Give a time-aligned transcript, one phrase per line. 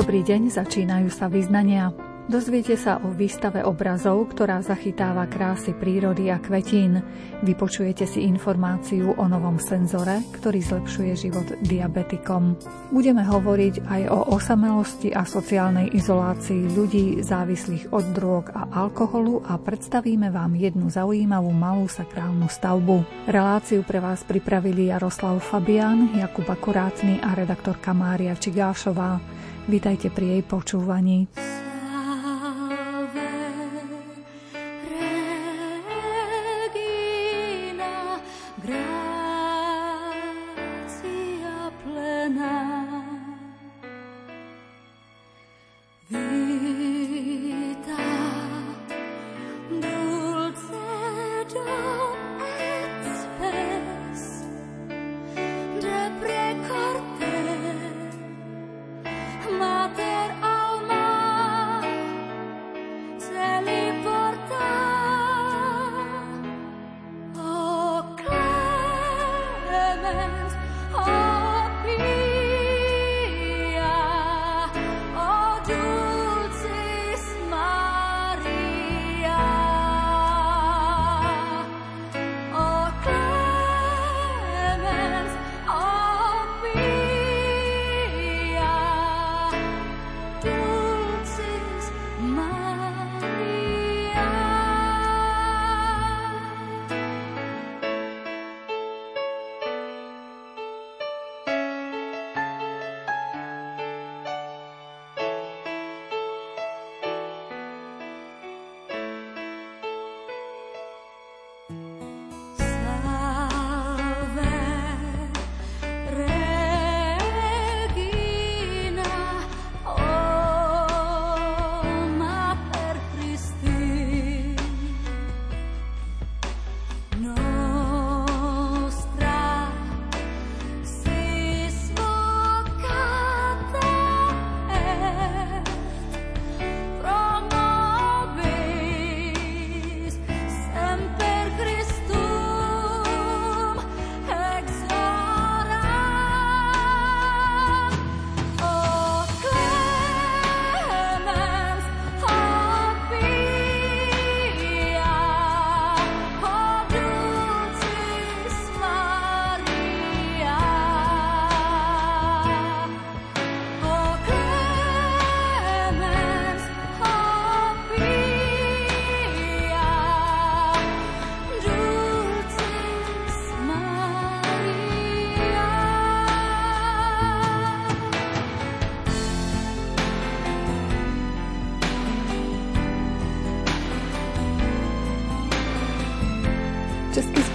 [0.00, 1.92] Dobrý deň, začínajú sa vyznania.
[2.24, 7.04] Dozviete sa o výstave obrazov, ktorá zachytáva krásy prírody a kvetín.
[7.44, 12.56] Vypočujete si informáciu o novom senzore, ktorý zlepšuje život diabetikom.
[12.88, 19.60] Budeme hovoriť aj o osamelosti a sociálnej izolácii ľudí závislých od drog a alkoholu a
[19.60, 23.28] predstavíme vám jednu zaujímavú malú sakrálnu stavbu.
[23.28, 29.39] Reláciu pre vás pripravili Jaroslav Fabián, Jakub Akurátny a redaktorka Mária Čigášová.
[29.70, 31.30] Vítajte pri jej počúvaní.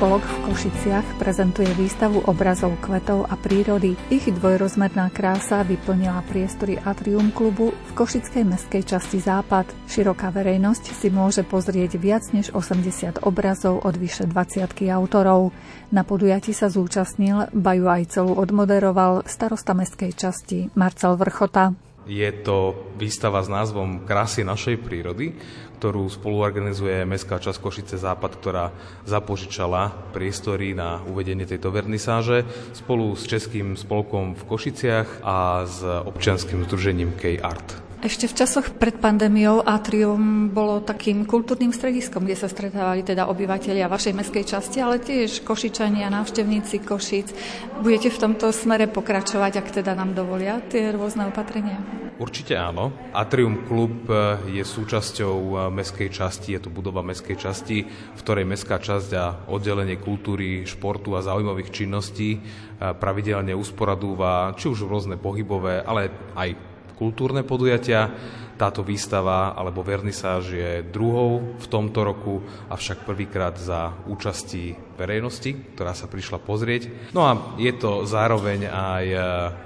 [0.06, 3.98] Spolok v Košiciach prezentuje výstavu obrazov kvetov a prírody.
[4.14, 9.66] Ich dvojrozmerná krása vyplnila priestory Atrium klubu v Košickej meskej časti Západ.
[9.90, 15.50] Široká verejnosť si môže pozrieť viac než 80 obrazov od vyše 20 autorov.
[15.90, 21.84] Na podujati sa zúčastnil, baju aj celú odmoderoval starosta meskej časti Marcel Vrchota.
[22.06, 25.34] Je to výstava s názvom Krásy našej prírody,
[25.82, 28.66] ktorú spoluorganizuje Mestská časť Košice Západ, ktorá
[29.06, 32.46] zapožičala priestory na uvedenie tejto vernisáže
[32.78, 37.84] spolu s Českým spolkom v Košiciach a s občianským združením K-Art.
[38.06, 43.90] Ešte v časoch pred pandémiou Atrium bolo takým kultúrnym strediskom, kde sa stretávali teda obyvateľia
[43.90, 47.34] vašej mestskej časti, ale tiež Košičania, návštevníci Košic.
[47.82, 51.82] Budete v tomto smere pokračovať, ak teda nám dovolia tie rôzne opatrenia?
[52.22, 52.94] Určite áno.
[53.10, 54.06] Atrium Klub
[54.54, 59.98] je súčasťou mestskej časti, je to budova mestskej časti, v ktorej mestská časť a oddelenie
[59.98, 62.38] kultúry, športu a zaujímavých činností
[62.78, 68.09] pravidelne usporadúva či už rôzne pohybové, ale aj kultúrne podujatia.
[68.56, 72.40] Táto výstava alebo vernisáž je druhou v tomto roku,
[72.72, 77.12] avšak prvýkrát za účasti verejnosti, ktorá sa prišla pozrieť.
[77.12, 79.19] No a je to zároveň aj, e,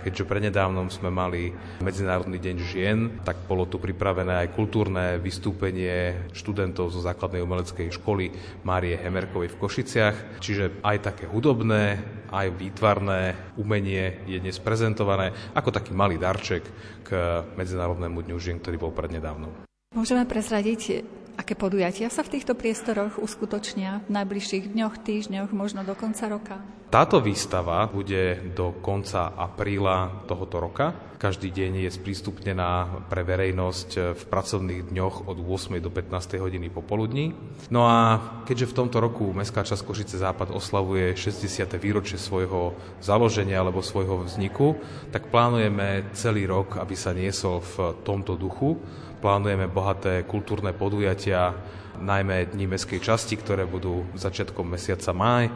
[0.10, 1.54] keďže prednedávnom sme mali
[1.86, 8.34] Medzinárodný deň žien, tak bolo tu pripravené aj kultúrne vystúpenie študentov zo základnej umeleckej školy
[8.66, 10.42] Márie Hemerkovej v Košiciach.
[10.42, 16.62] Čiže aj také hudobné, aj výtvarné umenie je dnes prezentované ako taký malý darček
[17.06, 17.10] k
[17.58, 19.52] Medzinárodnému dňu žien, ktorý bol prednedávnom.
[19.92, 21.04] Môžeme prezradiť,
[21.40, 26.60] aké podujatia sa v týchto priestoroch uskutočnia v najbližších dňoch, týždňoch, možno do konca roka?
[26.92, 34.24] Táto výstava bude do konca apríla tohoto roka každý deň je sprístupnená pre verejnosť v
[34.24, 35.76] pracovných dňoch od 8.
[35.84, 36.40] do 15.
[36.40, 37.36] hodiny popoludní.
[37.68, 41.76] No a keďže v tomto roku Mestská časť Košice Západ oslavuje 60.
[41.76, 42.72] výročie svojho
[43.04, 44.80] založenia alebo svojho vzniku,
[45.12, 48.80] tak plánujeme celý rok, aby sa niesol v tomto duchu.
[49.20, 51.52] Plánujeme bohaté kultúrne podujatia,
[52.00, 55.52] najmä Dni mestskej časti, ktoré budú začiatkom mesiaca máj.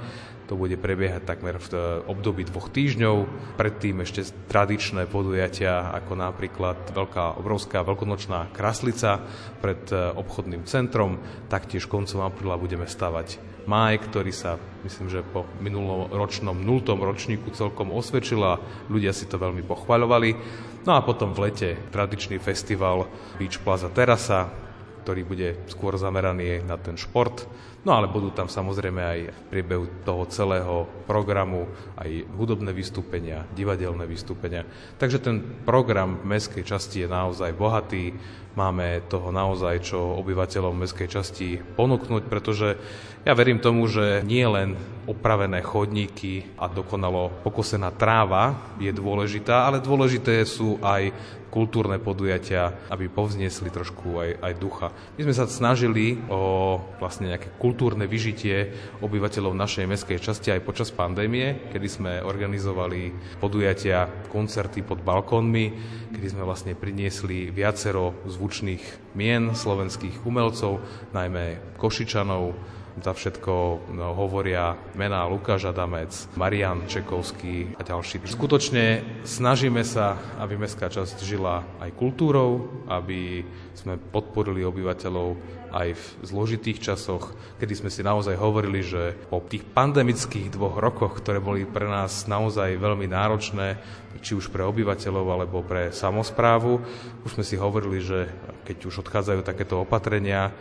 [0.52, 3.24] To bude prebiehať takmer v období dvoch týždňov.
[3.56, 9.24] Predtým ešte tradičné podujatia, ako napríklad veľká, obrovská veľkonočná kraslica
[9.64, 11.24] pred e, obchodným centrom.
[11.48, 17.96] Taktiež koncom apríla budeme stavať máj, ktorý sa, myslím, že po minuloročnom nultom ročníku celkom
[17.96, 18.60] osvedčila.
[18.92, 20.36] Ľudia si to veľmi pochvaľovali.
[20.84, 23.08] No a potom v lete tradičný festival
[23.40, 24.63] Beach Plaza Terasa,
[25.04, 27.44] ktorý bude skôr zameraný na ten šport.
[27.84, 31.68] No ale budú tam samozrejme aj v priebehu toho celého programu
[32.00, 34.64] aj hudobné vystúpenia, divadelné vystúpenia.
[34.96, 38.16] Takže ten program v mestskej časti je naozaj bohatý.
[38.56, 42.80] Máme toho naozaj čo obyvateľom mestskej časti ponúknuť, pretože
[43.28, 49.84] ja verím tomu, že nie len opravené chodníky a dokonalo pokosená tráva je dôležitá, ale
[49.84, 51.12] dôležité sú aj
[51.54, 54.88] kultúrne podujatia, aby povzniesli trošku aj, aj ducha.
[55.14, 58.74] My sme sa snažili o vlastne nejaké kultúrne vyžitie
[59.06, 65.66] obyvateľov našej mestskej časti aj počas pandémie, kedy sme organizovali podujatia, koncerty pod balkónmi,
[66.10, 70.82] kedy sme vlastne priniesli viacero zvučných mien slovenských umelcov,
[71.14, 73.54] najmä Košičanov, za všetko
[73.94, 78.22] no, hovoria mená Lukáš Adamec, Marian Čekovský a ďalší.
[78.30, 83.42] Skutočne snažíme sa, aby mestská časť žila aj kultúrou, aby
[83.74, 89.66] sme podporili obyvateľov aj v zložitých časoch, kedy sme si naozaj hovorili, že po tých
[89.66, 93.82] pandemických dvoch rokoch, ktoré boli pre nás naozaj veľmi náročné,
[94.22, 96.78] či už pre obyvateľov alebo pre samozprávu,
[97.26, 98.30] už sme si hovorili, že
[98.64, 100.54] keď už odchádzajú takéto opatrenia,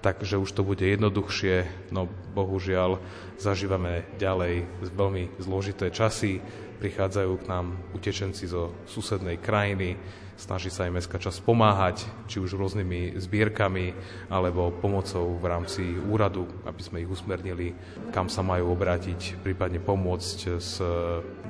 [0.00, 3.00] takže už to bude jednoduchšie, no bohužiaľ
[3.36, 4.64] zažívame ďalej
[4.96, 6.40] veľmi zložité časy,
[6.80, 10.00] prichádzajú k nám utečenci zo susednej krajiny,
[10.40, 13.92] snaží sa aj mestská časť pomáhať, či už rôznymi zbierkami
[14.32, 17.76] alebo pomocou v rámci úradu, aby sme ich usmernili,
[18.10, 20.80] kam sa majú obrátiť, prípadne pomôcť s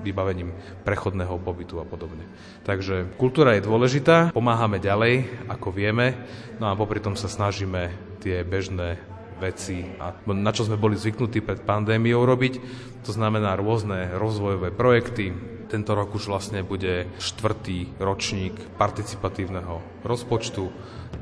[0.03, 0.51] vybavením
[0.83, 2.27] prechodného pobytu a podobne.
[2.67, 6.19] Takže kultúra je dôležitá, pomáhame ďalej, ako vieme,
[6.59, 8.99] no a popri tom sa snažíme tie bežné
[9.41, 12.61] veci, a na čo sme boli zvyknutí pred pandémiou robiť.
[13.09, 15.33] To znamená rôzne rozvojové projekty,
[15.71, 20.67] tento rok už vlastne bude štvrtý ročník participatívneho rozpočtu,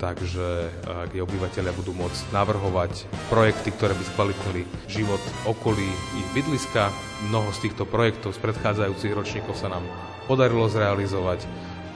[0.00, 0.70] takže eh,
[1.12, 5.84] kde obyvateľia budú môcť navrhovať projekty, ktoré by skvalitnili život okolí
[6.16, 6.88] ich bydliska.
[7.28, 9.84] Mnoho z týchto projektov z predchádzajúcich ročníkov sa nám
[10.24, 11.44] podarilo zrealizovať.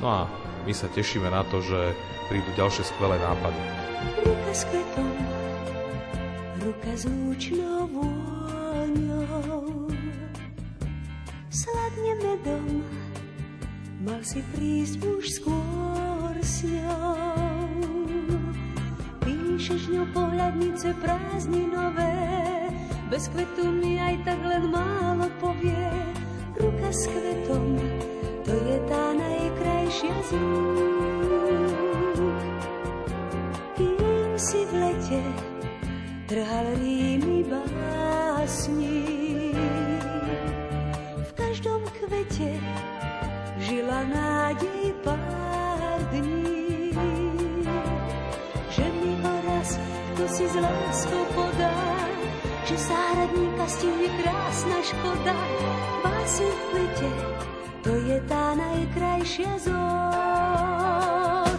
[0.04, 0.20] No a
[0.68, 1.96] my sa tešíme na to, že
[2.28, 3.60] prídu ďalšie skvelé nápady.
[4.22, 5.08] Ruka s kvetom,
[6.60, 7.04] ruka s
[11.52, 12.80] sladne medom,
[14.00, 17.68] mal si prísť už skôr s ňou.
[19.20, 22.16] Píšeš ňou pohľadnice prázdninové,
[23.12, 25.92] bez kvetu mi aj tak len málo povie.
[26.56, 27.76] Ruka s kvetom,
[28.48, 30.30] to je tá najkrajšia z
[33.76, 35.22] Kým si v lete
[36.32, 39.04] trhal rímy básni,
[42.02, 42.58] svete
[43.62, 46.90] žila nádej pár dní.
[48.74, 49.78] Že mi ho raz
[50.12, 51.78] kto si z láskou podá,
[52.66, 55.36] že záhradníka stihne krásna škoda.
[56.02, 57.10] Báseň v plete,
[57.86, 61.58] to je tá najkrajšia zód.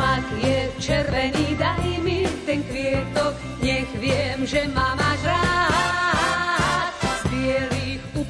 [0.00, 5.71] Mak je červený, daj mi ten kvietok, nech viem, že ma máš rád.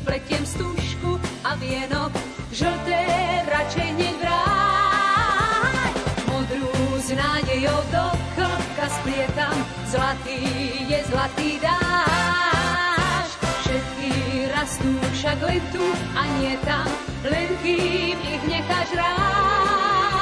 [0.03, 1.15] Upletiem stužku
[1.47, 2.11] a vienok,
[2.51, 3.07] žlté
[3.47, 5.95] radšej nevráť.
[6.27, 8.05] Modrú s nádejou do
[8.35, 9.55] chlopka splietam,
[9.87, 10.43] zlatý
[10.91, 13.31] je zlatý dáš.
[13.63, 14.11] Všetky
[14.51, 15.87] rastú však len tu
[16.19, 16.91] a nie tam,
[17.23, 20.22] len kým ich necháš rád.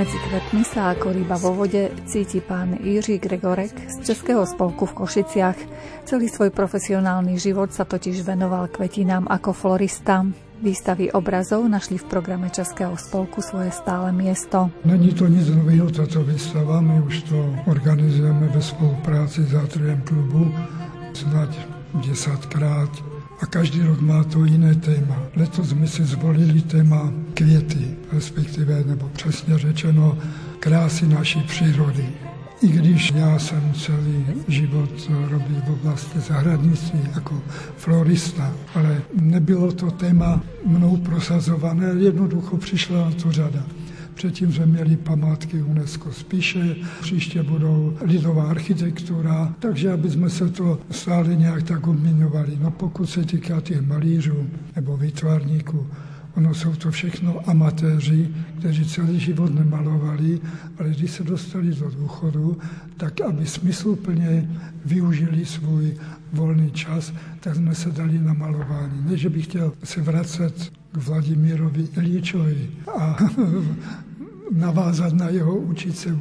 [0.00, 4.96] Medzi kvetmi sa ako ryba vo vode cíti pán Jiří Gregorek z Českého spolku v
[4.96, 5.58] Košiciach.
[6.08, 10.24] Celý svoj profesionálny život sa totiž venoval kvetinám ako florista.
[10.64, 14.72] Výstavy obrazov našli v programe Českého spolku svoje stále miesto.
[14.88, 17.36] Není to nic nového, tato výstava, my už to
[17.68, 20.48] organizujeme ve spolupráci s Atriem klubu
[21.12, 21.52] snad
[22.00, 23.09] desaťkrát
[23.40, 25.16] a každý rok má to iné téma.
[25.36, 30.18] Letos sme si zvolili téma kviety, respektíve, nebo přesně řečeno,
[30.60, 32.04] krásy naší přírody.
[32.62, 37.42] I když já jsem celý život robil v oblasti zahradnictví jako
[37.76, 43.64] florista, ale nebylo to téma mnou prosazované, jednoducho přišla na to řada.
[44.20, 50.78] Předtím jsme měli památky UNESCO spíše, příště budou lidová architektura, takže aby jsme se to
[50.90, 52.58] stále nějak tak obměňovali.
[52.60, 54.46] No pokud se týká těch malířů
[54.76, 55.86] nebo výtvarníků,
[56.36, 60.40] Ono jsou to všechno amatéři, kteří celý život nemalovali,
[60.78, 62.58] ale když se dostali do důchodu,
[62.96, 64.50] tak aby smysluplně
[64.84, 65.96] využili svůj
[66.32, 69.04] volný čas, tak jsme se dali na malování.
[69.10, 73.16] Ne, že bych chtěl se vracet k Vladimírovi Ilíčovi a
[74.50, 76.12] navázat na jeho učit se,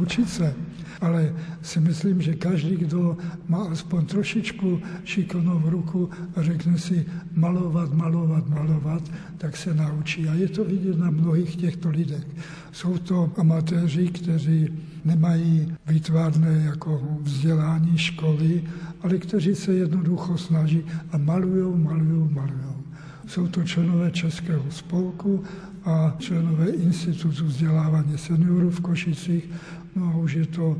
[0.00, 0.54] učit se.
[1.00, 3.16] Ale si myslím, že každý, kdo
[3.48, 9.02] má aspoň trošičku šikovnou ruku a řekne si malovat, malovat, malovat,
[9.38, 10.28] tak se naučí.
[10.28, 12.26] A je to vidět na mnohých těchto lidech.
[12.72, 14.68] Jsou to amatéři, kteří
[15.04, 18.64] nemají výtvarné jako vzdělání školy,
[19.00, 22.83] ale kteří se jednoducho snaží a malují, malují, malují.
[23.26, 25.44] Jsou to členové Českého spolku
[25.84, 29.50] a členové Institutu vzdělávání seniorů v Košicích.
[29.96, 30.76] No a už je to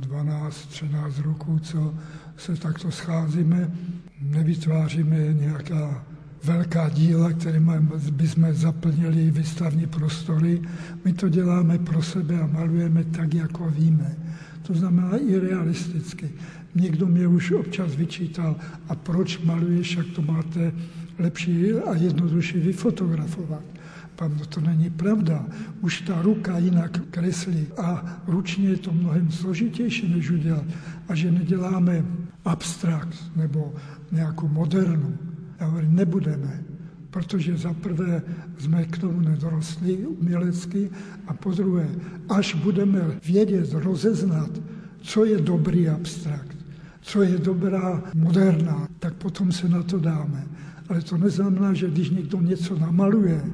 [0.00, 1.94] 12-13 roků, co
[2.36, 3.70] se takto scházíme.
[4.20, 6.04] Nevytváříme nějaká
[6.44, 7.72] velká díla, kterými
[8.10, 10.62] bychom zaplnili výstavní prostory.
[11.04, 14.16] My to děláme pro sebe a malujeme tak, jako víme.
[14.62, 16.30] To znamená i realisticky.
[16.74, 18.56] Někdo mě už občas vyčítal,
[18.88, 20.72] a proč maluješ, jak to máte
[21.18, 23.62] lepší a jednodušší vyfotografovat.
[24.16, 25.46] Pán, no to není pravda.
[25.80, 30.64] Už ta ruka jinak kreslí a ručně je to mnohem složitější, než udělat.
[31.08, 32.04] A že neděláme
[32.44, 33.74] abstrakt nebo
[34.12, 35.18] nějakou modernu.
[35.60, 36.62] Já hovorím, nebudeme,
[37.10, 38.22] protože za prvé
[38.58, 40.90] jsme k tomu nedorostli umělecky
[41.26, 41.88] a po druhé,
[42.28, 44.50] až budeme vědět, rozeznat,
[45.00, 46.56] co je dobrý abstrakt,
[47.00, 50.46] co je dobrá moderná, tak potom se na to dáme.
[50.88, 53.44] Ale to neznamená, že když někdo něco namaluje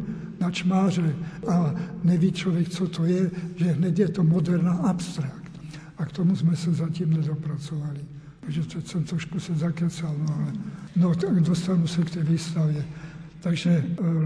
[0.40, 1.16] na čmáře
[1.48, 1.74] a
[2.04, 5.52] neví člověk, co to je, že hned je to moderná abstrakt.
[5.98, 8.00] A k tomu jsme se zatím nedopracovali.
[8.40, 10.52] Takže teď jsem trošku se zakecal, no ale
[10.96, 12.84] no, tak dostanu se k té výstavě.
[13.40, 13.84] Takže e,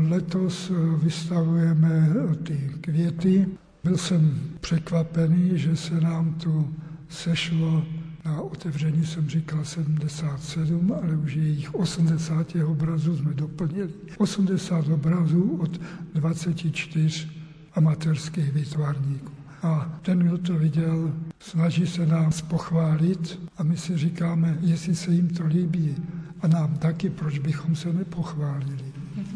[0.09, 3.47] letos e, vystavujeme e, ty květy.
[3.85, 6.75] Byl jsem překvapený, že se nám tu
[7.09, 7.85] sešlo
[8.27, 13.91] na otevření jsem říkal 77, ale už je jich 80 obrazů jsme doplnili.
[14.19, 15.81] 80 obrazů od
[16.15, 17.29] 24
[17.75, 19.33] amatérských výtvarníků.
[19.63, 25.11] A ten, kdo to viděl, snaží se nás pochválit a my si říkáme, jestli se
[25.11, 25.97] jim to líbí
[26.41, 28.86] a nám taky, proč bychom se nepochválili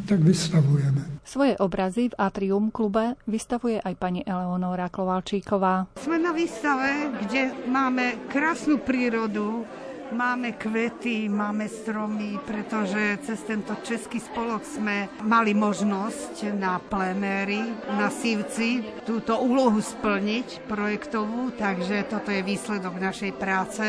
[0.06, 1.22] tak vystavujeme.
[1.24, 5.86] Svoje obrazy v Atrium klube vystavuje aj pani Eleonora Klovalčíková.
[6.00, 9.62] Sme na výstave, kde máme krásnu prírodu,
[10.10, 17.62] Máme kvety, máme stromy, pretože cez tento český spolok sme mali možnosť na plenéry,
[17.94, 23.86] na Sivci túto úlohu splniť projektovú, takže toto je výsledok našej práce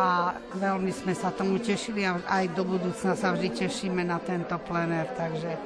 [0.00, 4.56] a veľmi sme sa tomu tešili a aj do budúcna sa vždy tešíme na tento
[4.64, 5.60] plenér, takže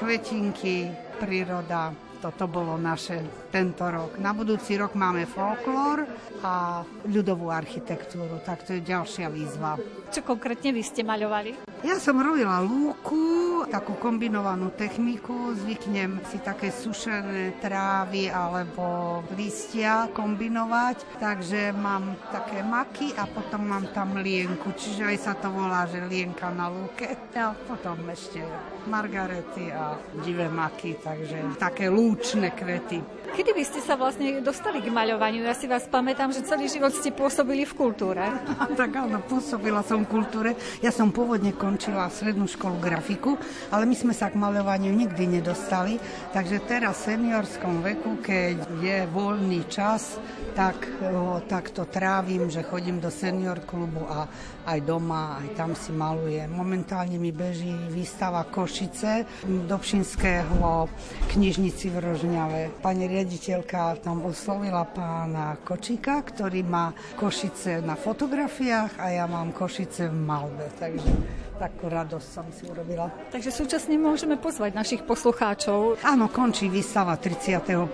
[0.00, 0.88] kvetinky,
[1.20, 3.20] príroda, toto bolo naše
[3.52, 4.16] tento rok.
[4.16, 6.08] Na budúci rok máme folklór
[6.40, 9.76] a ľudovú architektúru, tak to je ďalšia výzva.
[10.08, 11.75] Čo konkrétne vy ste maľovali?
[11.86, 21.22] Ja som robila lúku, takú kombinovanú techniku, zvyknem si také sušené trávy alebo listia kombinovať,
[21.22, 26.02] takže mám také maky a potom mám tam lienku, čiže aj sa to volá, že
[26.10, 27.06] lienka na lúke.
[27.38, 28.42] A potom ešte
[28.86, 33.16] margarety a divé maky, takže také lúčne kvety.
[33.36, 35.44] Kedy by ste sa vlastne dostali k maľovaniu?
[35.44, 38.24] Ja si vás pamätám, že celý život ste pôsobili v kultúre.
[38.80, 40.50] tak áno, pôsobila som v kultúre.
[40.80, 43.36] Ja som pôvodne končila strednú školu grafiku,
[43.68, 46.00] ale my sme sa k maľovaniu nikdy nedostali.
[46.32, 50.16] Takže teraz v seniorskom veku, keď je voľný čas,
[50.56, 54.24] tak ho takto trávim, že chodím do senior klubu a
[54.66, 56.50] aj doma, aj tam si malujem.
[56.50, 60.90] Momentálne mi beží výstava Košice do Pšinského
[61.30, 62.82] knižnici v Rožňave.
[62.82, 70.10] Pani riaditeľka tam oslovila pána Kočíka, ktorý má Košice na fotografiách a ja mám Košice
[70.10, 70.66] v malbe.
[70.76, 71.10] Takže
[71.56, 73.08] takú radosť som si urobila.
[73.32, 76.04] Takže súčasne môžeme pozvať našich poslucháčov.
[76.04, 77.88] Áno, končí výstava 31.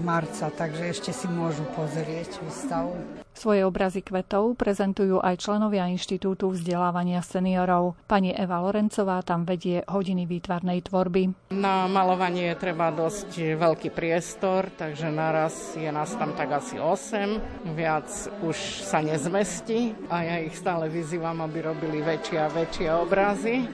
[0.00, 3.22] marca, takže ešte si môžu pozrieť výstavu.
[3.42, 7.98] Svoje obrazy kvetov prezentujú aj členovia Inštitútu vzdelávania seniorov.
[8.06, 11.50] Pani Eva Lorencová tam vedie hodiny výtvarnej tvorby.
[11.50, 17.74] Na malovanie je treba dosť veľký priestor, takže naraz je nás tam tak asi 8.
[17.74, 18.06] Viac
[18.46, 23.66] už sa nezmestí a ja ich stále vyzývam, aby robili väčšie a väčšie obrazy.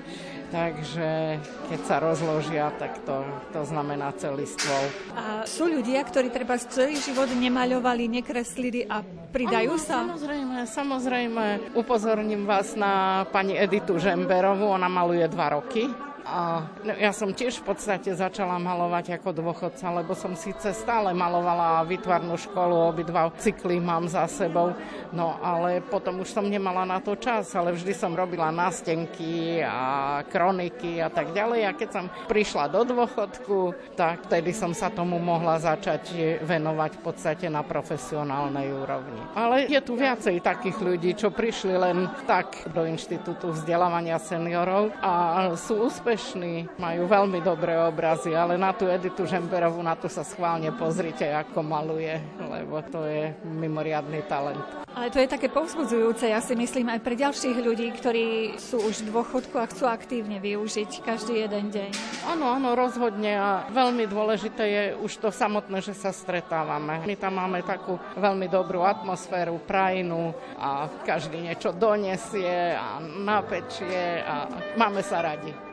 [0.49, 1.37] Takže
[1.69, 3.21] keď sa rozložia, tak to,
[3.53, 4.85] to znamená celý stôl.
[5.13, 9.97] A sú ľudia, ktorí treba celý život nemaľovali, nekreslili a pridajú ano, sa?
[10.09, 11.45] Samozrejme, samozrejme.
[11.77, 16.69] Upozorním vás na pani Editu Žemberovú, ona maluje dva roky a
[17.01, 22.37] ja som tiež v podstate začala malovať ako dôchodca, lebo som síce stále malovala vytvarnú
[22.37, 24.77] školu, obidva cykly mám za sebou,
[25.17, 30.21] no ale potom už som nemala na to čas, ale vždy som robila nástenky a
[30.29, 35.17] kroniky a tak ďalej a keď som prišla do dôchodku, tak vtedy som sa tomu
[35.17, 36.13] mohla začať
[36.45, 39.17] venovať v podstate na profesionálnej úrovni.
[39.33, 45.57] Ale je tu viacej takých ľudí, čo prišli len tak do Inštitútu vzdelávania seniorov a
[45.57, 50.27] sú úspešní úspešní, majú veľmi dobré obrazy, ale na tú Editu Žemberovú, na to sa
[50.27, 54.59] schválne pozrite, ako maluje, lebo to je mimoriadný talent.
[54.99, 59.07] Ale to je také povzbudzujúce, ja si myslím, aj pre ďalších ľudí, ktorí sú už
[59.07, 61.91] v dôchodku a chcú aktívne využiť každý jeden deň.
[62.35, 67.07] Áno, áno, rozhodne a veľmi dôležité je už to samotné, že sa stretávame.
[67.07, 74.51] My tam máme takú veľmi dobrú atmosféru, prajinu a každý niečo donesie a napečie a
[74.75, 75.68] máme sa radi.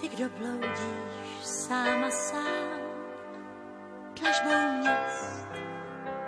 [0.00, 2.80] Ty, kdo bloudíš sám a sám,
[4.20, 5.46] tlažbou měst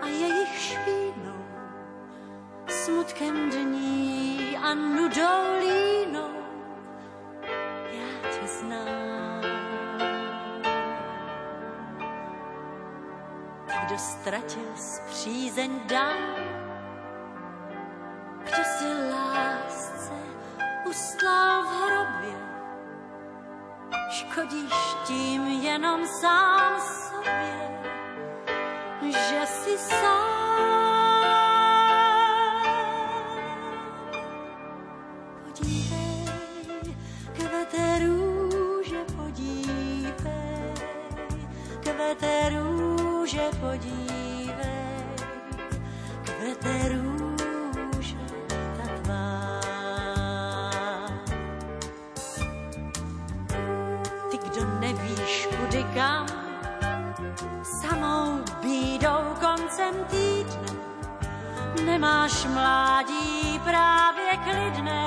[0.02, 1.44] a jejich špínou,
[2.68, 6.30] smutkem dní a nudou línou,
[7.92, 9.42] já tě znám.
[13.66, 16.57] Ty, kdo ztratil zpřízeň dám,
[24.38, 24.72] škodíš
[25.06, 27.70] tím jenom sám sobě,
[29.10, 30.38] že si sám.
[35.44, 36.24] Podívej,
[37.32, 40.12] kvete růže, podívej,
[41.80, 44.54] kvete růže, podívej,
[46.22, 47.07] kvete růže.
[61.98, 65.06] Nemáš mládí právě klidné,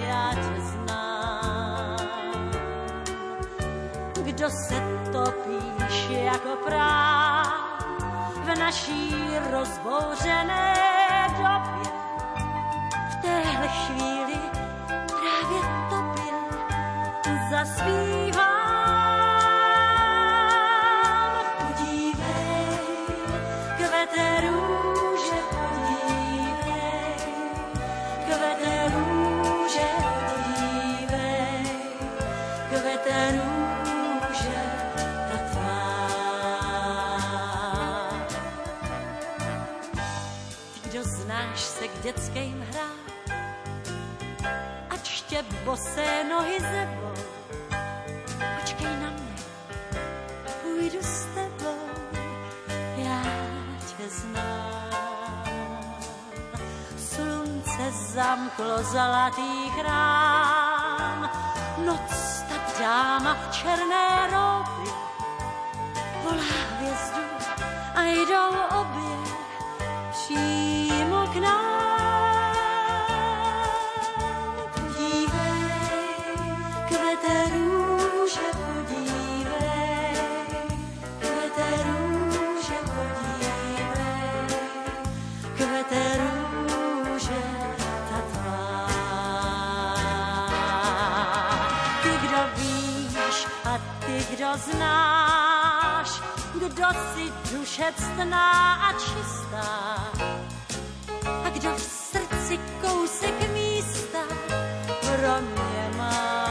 [0.00, 1.98] já tě znám.
[4.22, 7.84] Kdo se topíš jako práv
[8.34, 9.14] v naší
[9.50, 10.74] rozbouřené
[11.36, 11.92] době,
[13.10, 14.38] v téhle chvíli
[14.94, 16.32] právě tobě
[17.50, 18.47] zaspívá
[45.78, 47.14] bosé nohy zebou,
[48.60, 49.34] počkej na mě,
[50.62, 51.78] půjdu s tebou,
[52.96, 53.22] já
[53.86, 55.94] tě znám.
[56.98, 61.30] Slunce zamklo zlatý chrám,
[61.86, 64.92] noc ta dáma v černé robě
[66.22, 67.22] volá hvězdu
[67.94, 69.34] a jdou obě
[70.10, 71.67] přímo k nám.
[94.48, 96.10] Kdo znáš,
[96.54, 100.08] kdo si duše ctná a čistá
[101.44, 104.18] a kdo v srdci kousek místa
[105.00, 106.48] pro mě máš.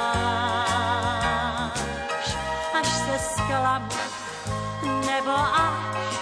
[2.80, 3.90] Až se zklamu
[4.82, 6.14] nebo až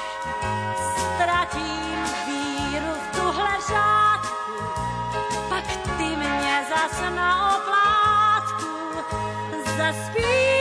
[0.98, 4.64] ztratím víru v tuhle řádku,
[5.50, 5.66] pak
[5.98, 8.72] ty mě zas na oplátku
[9.78, 10.55] zaspíš.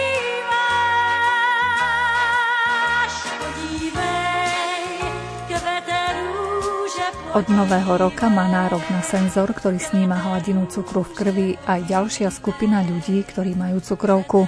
[7.34, 12.30] Od nového roka má nárok na senzor, ktorý sníma hladinu cukru v krvi aj ďalšia
[12.30, 14.46] skupina ľudí, ktorí majú cukrovku.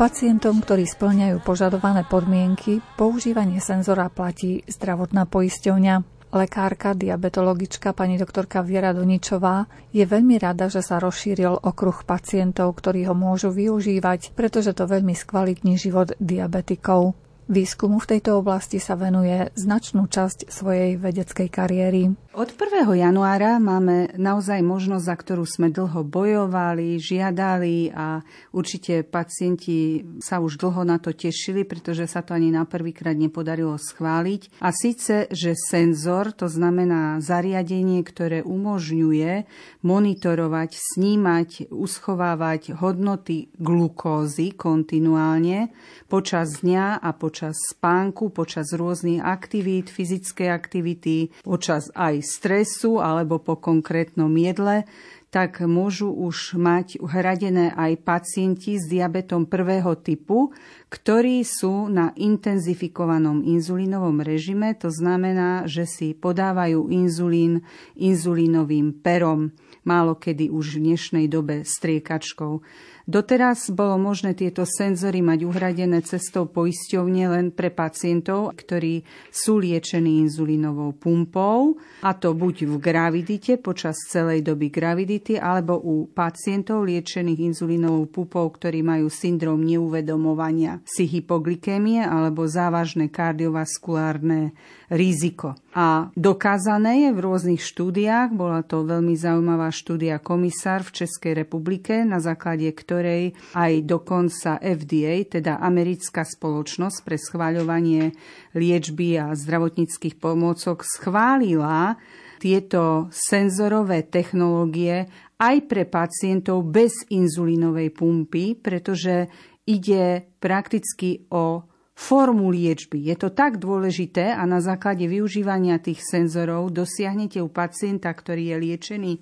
[0.00, 5.94] Pacientom, ktorí splňajú požadované podmienky, používanie senzora platí zdravotná poisťovňa.
[6.32, 13.04] Lekárka, diabetologička pani doktorka Viera Doničová je veľmi rada, že sa rozšíril okruh pacientov, ktorí
[13.04, 17.20] ho môžu využívať, pretože to veľmi skvalitní život diabetikov.
[17.44, 22.16] Výskumu v tejto oblasti sa venuje značnú časť svojej vedeckej kariéry.
[22.34, 22.90] Od 1.
[22.98, 30.58] januára máme naozaj možnosť, za ktorú sme dlho bojovali, žiadali a určite pacienti sa už
[30.58, 34.58] dlho na to tešili, pretože sa to ani na prvýkrát nepodarilo schváliť.
[34.58, 39.46] A síce, že senzor, to znamená zariadenie, ktoré umožňuje
[39.86, 45.70] monitorovať, snímať, uschovávať hodnoty glukózy kontinuálne
[46.10, 53.60] počas dňa a počas spánku, počas rôznych aktivít, fyzickej aktivity, počas aj stresu alebo po
[53.60, 54.88] konkrétnom jedle,
[55.34, 60.54] tak môžu už mať uhradené aj pacienti s diabetom prvého typu,
[60.94, 64.78] ktorí sú na intenzifikovanom inzulínovom režime.
[64.78, 67.66] To znamená, že si podávajú inzulín
[67.98, 69.50] inzulínovým perom,
[69.82, 72.62] málo kedy už v dnešnej dobe striekačkou.
[73.04, 80.24] Doteraz bolo možné tieto senzory mať uhradené cestou poisťovne len pre pacientov, ktorí sú liečení
[80.24, 87.52] inzulínovou pumpou, a to buď v gravidite počas celej doby gravidity, alebo u pacientov liečených
[87.52, 94.56] inzulínovou pumpou, ktorí majú syndrom neuvedomovania si hypoglykémie alebo závažné kardiovaskulárne
[94.94, 95.58] riziko.
[95.74, 102.06] A dokázané je v rôznych štúdiách, bola to veľmi zaujímavá štúdia komisár v Českej republike,
[102.06, 108.14] na základe ktorej aj dokonca FDA, teda americká spoločnosť pre schváľovanie
[108.54, 111.98] liečby a zdravotníckých pomôcok, schválila
[112.38, 115.10] tieto senzorové technológie
[115.42, 119.26] aj pre pacientov bez inzulínovej pumpy, pretože
[119.66, 122.98] ide prakticky o formu liečby.
[122.98, 128.56] Je to tak dôležité a na základe využívania tých senzorov dosiahnete u pacienta, ktorý je
[128.58, 129.12] liečený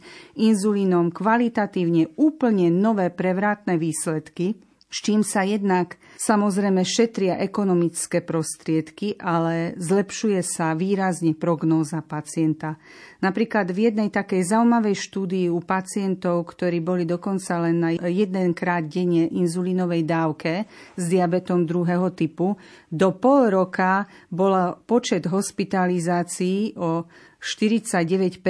[0.40, 9.72] inzulínom kvalitatívne úplne nové prevratné výsledky, s čím sa jednak samozrejme šetria ekonomické prostriedky, ale
[9.80, 12.76] zlepšuje sa výrazne prognóza pacienta.
[13.24, 19.32] Napríklad v jednej takej zaujímavej štúdii u pacientov, ktorí boli dokonca len na jedenkrát denne
[19.32, 20.68] inzulínovej dávke
[21.00, 22.60] s diabetom druhého typu,
[22.92, 27.08] do pol roka bola počet hospitalizácií o
[27.40, 28.44] 49%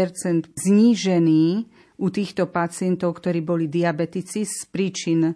[0.59, 1.45] znížený
[2.03, 5.31] u týchto pacientov, ktorí boli diabetici z príčin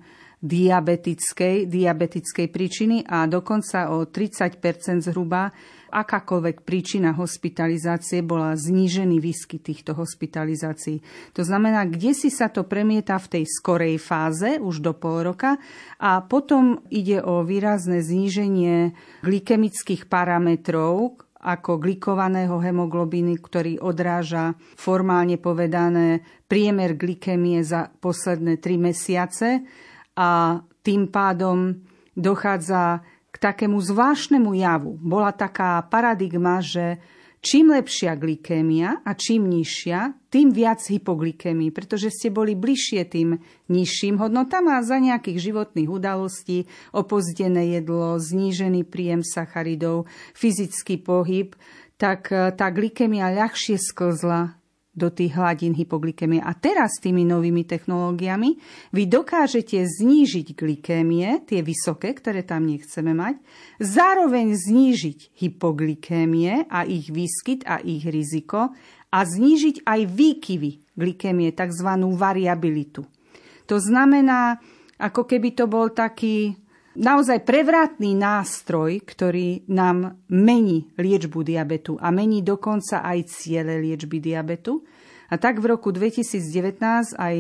[0.46, 5.50] diabetickej, diabetickej príčiny a dokonca o 30% zhruba
[5.90, 11.02] akákoľvek príčina hospitalizácie bola znížený výskyt týchto hospitalizácií.
[11.35, 15.59] To znamená, kde si sa to premieta v tej skorej fáze, už do pol roka,
[15.96, 18.92] a potom ide o výrazné zníženie
[19.24, 29.62] glykemických parametrov, ako glikovaného hemoglobíny, ktorý odráža formálne povedané priemer glykemie za posledné 3 mesiace
[30.16, 31.85] a tým pádom
[32.16, 34.96] dochádza k takému zvláštnemu javu.
[34.96, 36.96] Bola taká paradigma, že
[37.44, 43.37] čím lepšia glykémia a čím nižšia, tým viac hypoglykémii, pretože ste boli bližšie tým
[43.68, 46.64] nižším hodnotám a za nejakých životných udalostí,
[46.96, 51.52] opozdené jedlo, znížený príjem sacharidov, fyzický pohyb,
[52.00, 54.57] tak tá glykémia ľahšie sklzla
[54.96, 56.40] do tých hladín hypoglykemie.
[56.40, 58.56] A teraz s tými novými technológiami
[58.96, 63.37] vy dokážete znížiť glykémie, tie vysoké, ktoré tam nechceme mať,
[63.76, 68.72] zároveň znížiť hypoglykémie a ich výskyt a ich riziko
[69.12, 71.88] a znížiť aj výkyvy glykémie, tzv.
[72.16, 73.04] variabilitu.
[73.68, 74.56] To znamená,
[74.96, 76.56] ako keby to bol taký
[76.96, 84.82] naozaj prevratný nástroj, ktorý nám mení liečbu diabetu a mení dokonca aj ciele liečby diabetu.
[85.28, 87.37] A tak v roku 2019 aj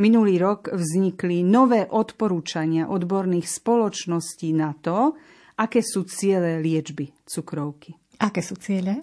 [0.00, 5.14] minulý rok vznikli nové odporúčania odborných spoločností na to,
[5.60, 7.99] aké sú ciele liečby cukrovky.
[8.20, 9.00] Aké sú ciele?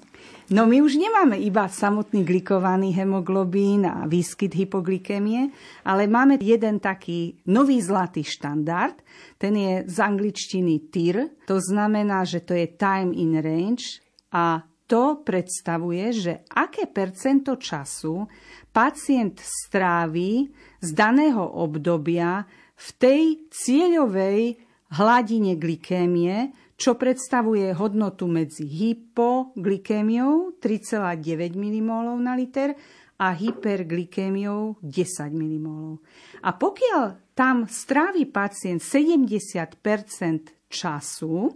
[0.54, 5.50] No my už nemáme iba samotný glikovaný hemoglobín a výskyt hypoglykémie,
[5.82, 9.02] ale máme jeden taký nový zlatý štandard.
[9.42, 15.20] Ten je z angličtiny TIR, to znamená, že to je time in range a to
[15.26, 18.24] predstavuje, že aké percento času
[18.72, 20.48] pacient strávi
[20.80, 22.46] z daného obdobia
[22.78, 24.62] v tej cieľovej
[24.96, 32.78] hladine glykémie, čo predstavuje hodnotu medzi hypoglykémiou 3,9 mmol na liter
[33.18, 35.98] a hyperglykémiou 10 mmol.
[36.46, 41.50] A pokiaľ tam strávi pacient 70% času,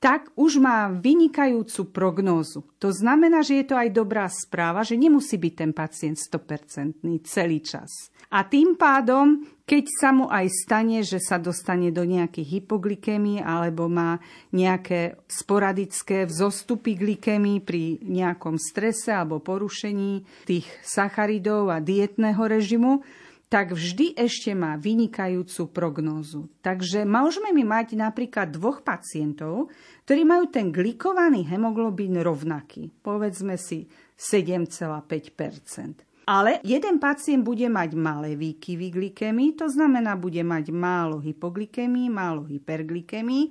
[0.00, 2.64] tak už má vynikajúcu prognózu.
[2.80, 7.60] To znamená, že je to aj dobrá správa, že nemusí byť ten pacient 100% celý
[7.60, 8.08] čas.
[8.32, 13.92] A tým pádom, keď sa mu aj stane, že sa dostane do nejakých hypoglykémií alebo
[13.92, 14.16] má
[14.56, 23.04] nejaké sporadické vzostupy glykémii pri nejakom strese alebo porušení tých sacharidov a dietného režimu,
[23.50, 26.46] tak vždy ešte má vynikajúcu prognózu.
[26.62, 29.74] Takže môžeme mi mať napríklad dvoch pacientov,
[30.06, 38.38] ktorí majú ten glikovaný hemoglobín rovnaký, povedzme si 7,5% ale jeden pacient bude mať malé
[38.38, 43.44] výkyvy glykémii, to znamená, bude mať málo hypoglykémii, málo hyperglykémii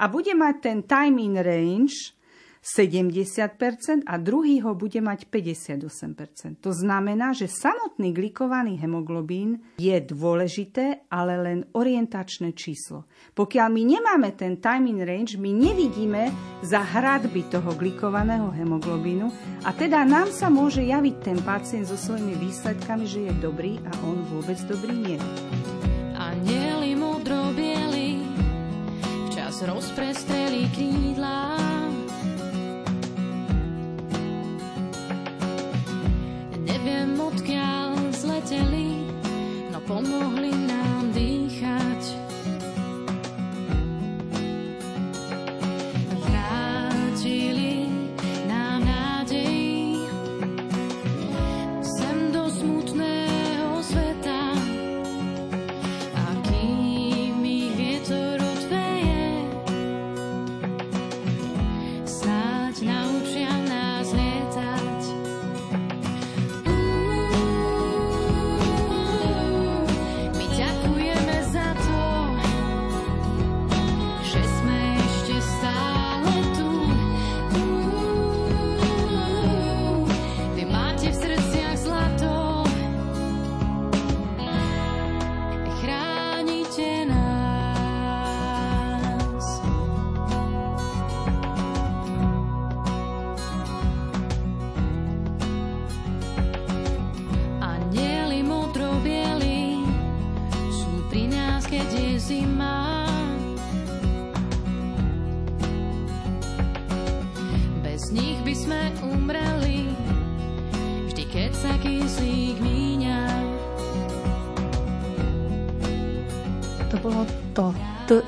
[0.00, 2.16] a bude mať ten time in range
[2.62, 6.62] 70% a druhý ho bude mať 58%.
[6.62, 13.10] To znamená, že samotný glikovaný hemoglobín je dôležité, ale len orientačné číslo.
[13.34, 16.30] Pokiaľ my nemáme ten timing range, my nevidíme
[16.62, 19.26] za hradby toho glikovaného hemoglobínu
[19.66, 23.90] a teda nám sa môže javiť ten pacient so svojimi výsledkami, že je dobrý a
[24.06, 25.18] on vôbec dobrý nie.
[26.14, 27.42] Anieli modro
[29.52, 31.71] včas rozprestreli krídla
[37.22, 39.06] odkiaľ zleteli,
[39.70, 41.01] no pomohli nám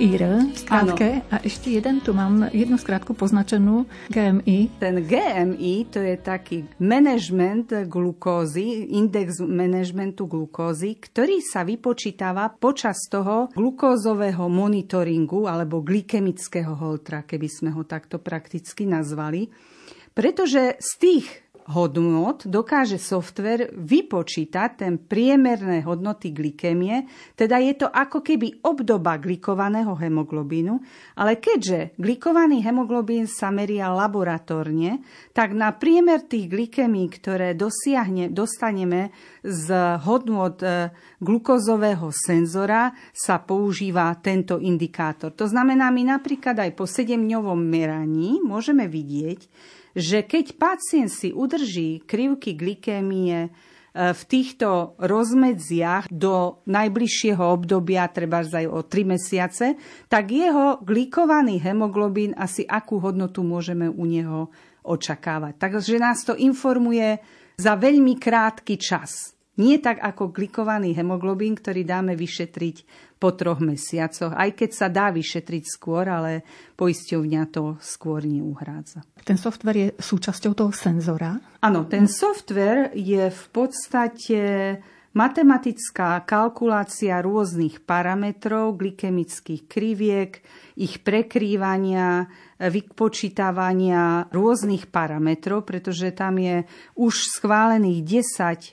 [0.05, 0.23] IR.
[0.69, 0.93] Ano.
[1.33, 4.77] A ešte jeden, tu mám jednu skrátku poznačenú GMI.
[4.77, 13.49] Ten GMI, to je taký management glukózy, index managementu glukózy, ktorý sa vypočítava počas toho
[13.57, 19.49] glukózového monitoringu alebo glykemického holtra, keby sme ho takto prakticky nazvali.
[20.13, 28.21] Pretože z tých hodnot dokáže software vypočítať ten priemerné hodnoty glykémie, teda je to ako
[28.21, 30.75] keby obdoba glikovaného hemoglobínu,
[31.17, 35.01] ale keďže glikovaný hemoglobín sa meria laboratórne,
[35.33, 44.13] tak na priemer tých glykemí, ktoré dosiahne, dostaneme z hodnot e, glukózového senzora, sa používa
[44.21, 45.33] tento indikátor.
[45.37, 49.41] To znamená, my napríklad aj po 7-dňovom meraní môžeme vidieť,
[49.95, 53.51] že keď pacient si udrží krivky glykémie e,
[53.95, 59.67] v týchto rozmedziach do najbližšieho obdobia, treba aj o 3 mesiace,
[60.11, 64.51] tak jeho glikovaný hemoglobín asi akú hodnotu môžeme u neho
[64.85, 65.57] očakávať.
[65.57, 67.17] Takže nás to informuje
[67.57, 69.33] za veľmi krátky čas.
[69.55, 72.77] Nie tak ako glikovaný hemoglobín, ktorý dáme vyšetriť
[73.25, 76.45] po troch mesiacoch, aj keď sa dá vyšetriť skôr, ale
[76.77, 79.01] poisťovňa to skôr neuhrádza.
[79.25, 81.41] Ten software je súčasťou toho senzora?
[81.65, 84.41] Áno, ten software je v podstate
[85.17, 90.45] matematická kalkulácia rôznych parametrov, glykemických kriviek,
[90.77, 92.29] ich prekrývania,
[92.61, 96.69] vypočítavania rôznych parametrov, pretože tam je
[97.01, 98.21] už schválených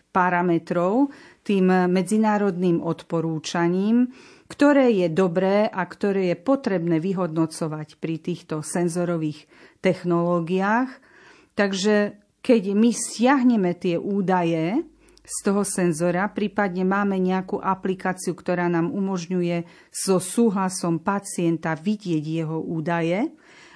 [0.03, 1.15] 10 parametrov
[1.47, 4.11] tým medzinárodným odporúčaním,
[4.51, 9.47] ktoré je dobré a ktoré je potrebné vyhodnocovať pri týchto senzorových
[9.79, 10.91] technológiách.
[11.55, 14.83] Takže keď my stiahneme tie údaje,
[15.21, 22.59] z toho senzora, prípadne máme nejakú aplikáciu, ktorá nám umožňuje so súhlasom pacienta vidieť jeho
[22.59, 23.31] údaje,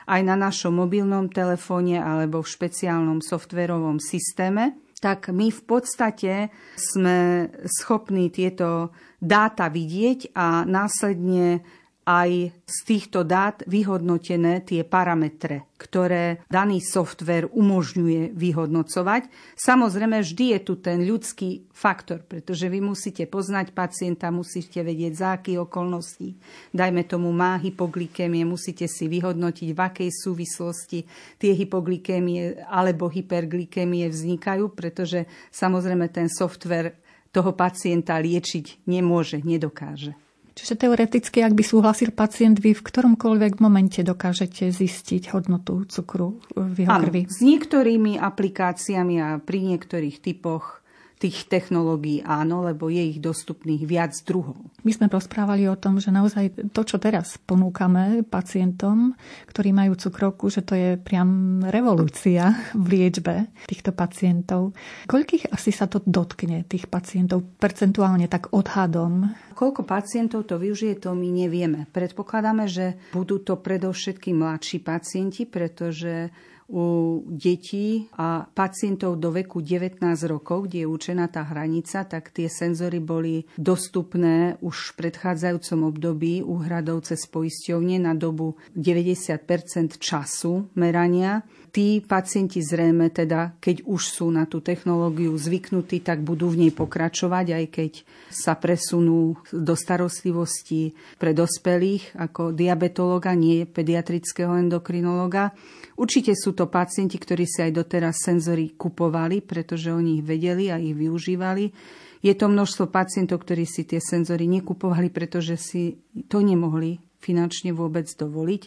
[0.06, 6.34] aj na našom mobilnom telefóne alebo v špeciálnom softverovom systéme, tak my v podstate
[6.74, 8.90] sme schopní tieto
[9.22, 11.62] dáta vidieť a následne
[12.06, 19.26] aj z týchto dát vyhodnotené tie parametre, ktoré daný software umožňuje vyhodnocovať.
[19.58, 25.30] Samozrejme, vždy je tu ten ľudský faktor, pretože vy musíte poznať pacienta, musíte vedieť, za
[25.42, 26.38] akých okolností,
[26.70, 31.10] dajme tomu, má hypoglykémie, musíte si vyhodnotiť, v akej súvislosti
[31.42, 37.02] tie hypoglykémie alebo hyperglykémie vznikajú, pretože samozrejme ten software
[37.34, 40.25] toho pacienta liečiť nemôže, nedokáže.
[40.56, 46.88] Čiže teoreticky, ak by súhlasil pacient, vy v ktoromkoľvek momente dokážete zistiť hodnotu cukru v
[46.88, 47.28] jeho krvi.
[47.28, 50.85] s niektorými aplikáciami a pri niektorých typoch
[51.16, 54.60] tých technológií áno, lebo je ich dostupných viac druhov.
[54.84, 59.16] My sme rozprávali o tom, že naozaj to, čo teraz ponúkame pacientom,
[59.48, 64.76] ktorí majú cukrovku, že to je priam revolúcia v liečbe týchto pacientov.
[65.08, 69.32] Koľkých asi sa to dotkne, tých pacientov, percentuálne tak odhadom?
[69.56, 71.88] Koľko pacientov to využije, to my nevieme.
[71.96, 76.30] Predpokladáme, že budú to predovšetkým mladší pacienti, pretože
[76.66, 82.50] u detí a pacientov do veku 19 rokov, kde je učená tá hranica, tak tie
[82.50, 91.46] senzory boli dostupné už v predchádzajúcom období úhradov cez poisťovne na dobu 90% času merania
[91.76, 96.72] tí pacienti zrejme teda, keď už sú na tú technológiu zvyknutí, tak budú v nej
[96.72, 97.92] pokračovať, aj keď
[98.32, 105.52] sa presunú do starostlivosti pre dospelých ako diabetológa, nie pediatrického endokrinológa.
[106.00, 110.80] Určite sú to pacienti, ktorí si aj doteraz senzory kupovali, pretože oni ich vedeli a
[110.80, 111.76] ich využívali.
[112.24, 116.00] Je to množstvo pacientov, ktorí si tie senzory nekupovali, pretože si
[116.32, 118.64] to nemohli finančne vôbec dovoliť.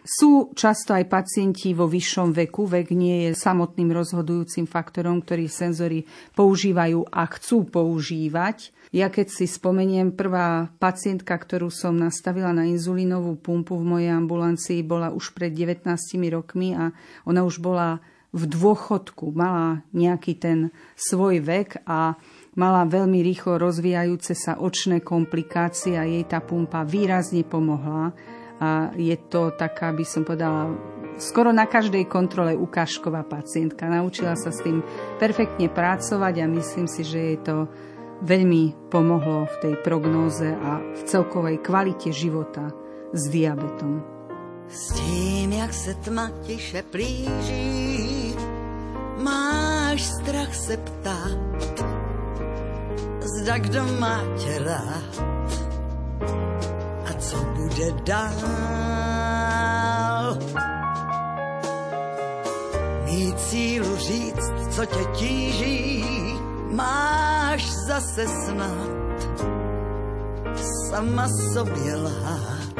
[0.00, 2.64] Sú často aj pacienti vo vyššom veku.
[2.64, 8.72] Vek nie je samotným rozhodujúcim faktorom, ktorý senzory používajú a chcú používať.
[8.90, 14.80] Ja keď si spomeniem, prvá pacientka, ktorú som nastavila na inzulínovú pumpu v mojej ambulancii,
[14.82, 15.86] bola už pred 19
[16.32, 16.90] rokmi a
[17.28, 20.58] ona už bola v dôchodku, mala nejaký ten
[20.94, 22.14] svoj vek a
[22.54, 28.14] mala veľmi rýchlo rozvíjajúce sa očné komplikácie a jej tá pumpa výrazne pomohla
[28.60, 30.68] a je to taká, by som povedala,
[31.16, 33.88] skoro na každej kontrole ukážková pacientka.
[33.88, 34.84] Naučila sa s tým
[35.16, 37.68] perfektne pracovať a myslím si, že jej to
[38.20, 42.68] veľmi pomohlo v tej prognóze a v celkovej kvalite života
[43.16, 44.04] s diabetom.
[44.68, 48.36] S tím, jak se tma tiše plíží,
[49.18, 51.40] máš strach se ptát,
[53.40, 55.40] zda kdo má tě rád
[57.20, 58.30] co bude dál.
[63.04, 66.04] Mít sílu říct, co tě tíží,
[66.70, 69.00] máš zase snad
[70.90, 72.74] sama sobě lhát.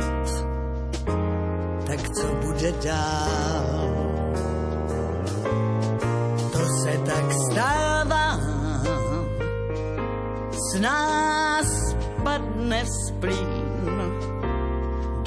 [1.87, 3.91] Tak co bude dál?
[6.53, 8.39] To se tak stává,
[10.73, 13.70] z nás padne splín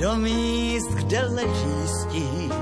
[0.03, 2.53] do míst, kde leží stín.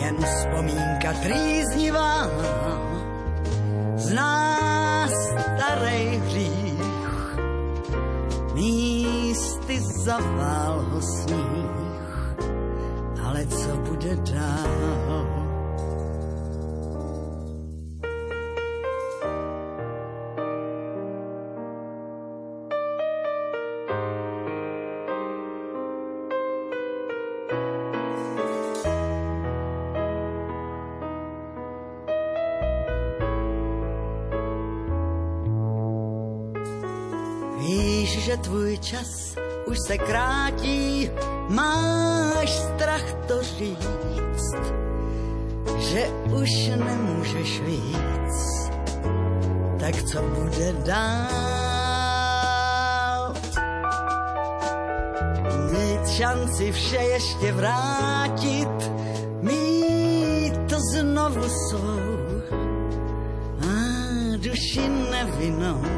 [0.00, 2.28] Jen vzpomínka trýznivá
[3.96, 4.58] zná
[5.08, 7.36] starej hřích.
[8.54, 12.36] Místy zavál ho sníh,
[13.24, 15.35] ale co bude dál?
[39.98, 41.10] Krátí,
[41.48, 44.54] máš strach to říct,
[45.78, 46.08] že
[46.40, 48.70] už nemůžeš víc,
[49.80, 51.36] tak co bude dál?
[55.72, 58.90] Mít šanci vše ještě vrátit,
[59.40, 62.16] mít to znovu svou.
[63.60, 63.72] A
[64.36, 65.95] duši nevinou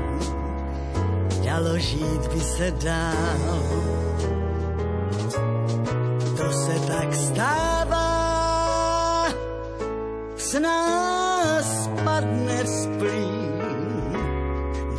[1.59, 3.63] dalo žít by se dál.
[6.37, 8.09] To se tak stává,
[10.37, 14.13] s nás padne splín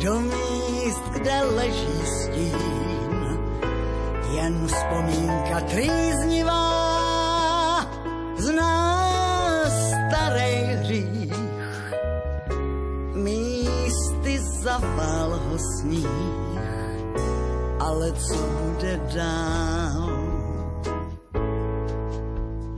[0.04, 3.40] do míst, kde leží stín.
[4.32, 6.90] Jen vzpomínka trýznivá
[8.36, 11.32] pozná starý hřích.
[13.14, 16.49] Místy zaval ho sníh,
[17.90, 20.10] ale co bude dál?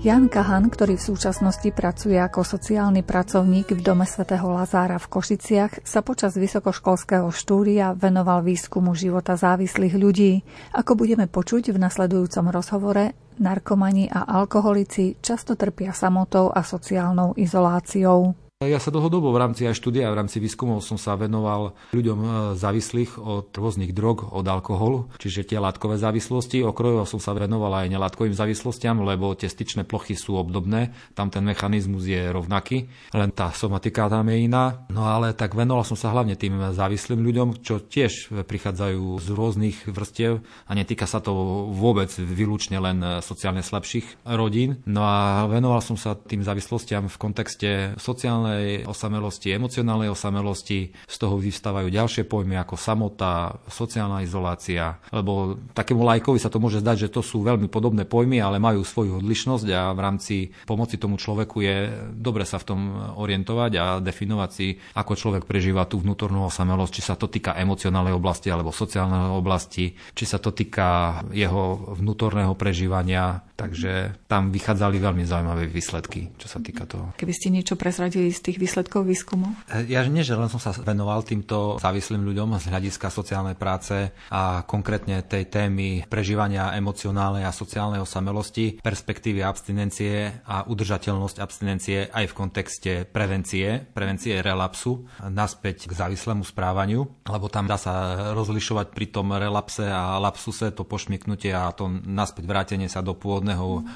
[0.02, 5.86] Jan Kahan, ktorý v súčasnosti pracuje ako sociálny pracovník v dome svätého Lazára v Košiciach,
[5.86, 10.42] sa počas vysokoškolského štúdia venoval výskumu života závislých ľudí.
[10.74, 18.41] Ako budeme počuť v nasledujúcom rozhovore, narkomani a alkoholici často trpia samotou a sociálnou izoláciou.
[18.62, 22.26] Ja sa dlhodobo v rámci aj štúdia, v rámci výskumov som sa venoval ľuďom e,
[22.54, 26.62] závislých od rôznych drog, od alkoholu, čiže tie látkové závislosti.
[26.62, 31.42] Okrojovo som sa venoval aj nelátkovým závislostiam, lebo tie styčné plochy sú obdobné, tam ten
[31.42, 32.86] mechanizmus je rovnaký,
[33.18, 34.86] len tá somatika tam je iná.
[34.94, 39.90] No ale tak venoval som sa hlavne tým závislým ľuďom, čo tiež prichádzajú z rôznych
[39.90, 40.38] vrstiev
[40.70, 41.34] a netýka sa to
[41.74, 44.78] vôbec výlučne len sociálne slabších rodín.
[44.86, 50.78] No a venoval som sa tým závislostiam v kontexte sociálnej sociálnej osamelosti, emocionálnej osamelosti.
[51.08, 56.84] Z toho vystávajú ďalšie pojmy ako samota, sociálna izolácia, lebo takému lajkovi sa to môže
[56.84, 60.34] zdať, že to sú veľmi podobné pojmy, ale majú svoju odlišnosť a v rámci
[60.68, 61.76] pomoci tomu človeku je
[62.12, 62.80] dobre sa v tom
[63.16, 68.14] orientovať a definovať si, ako človek prežíva tú vnútornú osamelosť, či sa to týka emocionálnej
[68.14, 73.51] oblasti alebo sociálnej oblasti, či sa to týka jeho vnútorného prežívania.
[73.62, 77.14] Takže tam vychádzali veľmi zaujímavé výsledky, čo sa týka toho.
[77.14, 79.54] Keby ste niečo prezradili z tých výsledkov výskumu?
[79.86, 84.66] Ja nie, že len som sa venoval týmto závislým ľuďom z hľadiska sociálnej práce a
[84.66, 92.34] konkrétne tej témy prežívania emocionálnej a sociálnej osamelosti, perspektívy abstinencie a udržateľnosť abstinencie aj v
[92.34, 99.30] kontexte prevencie, prevencie relapsu naspäť k závislému správaniu, lebo tam dá sa rozlišovať pri tom
[99.36, 103.51] relapse a lapsuse to pošmiknutie a to naspäť vrátenie sa do pôvodného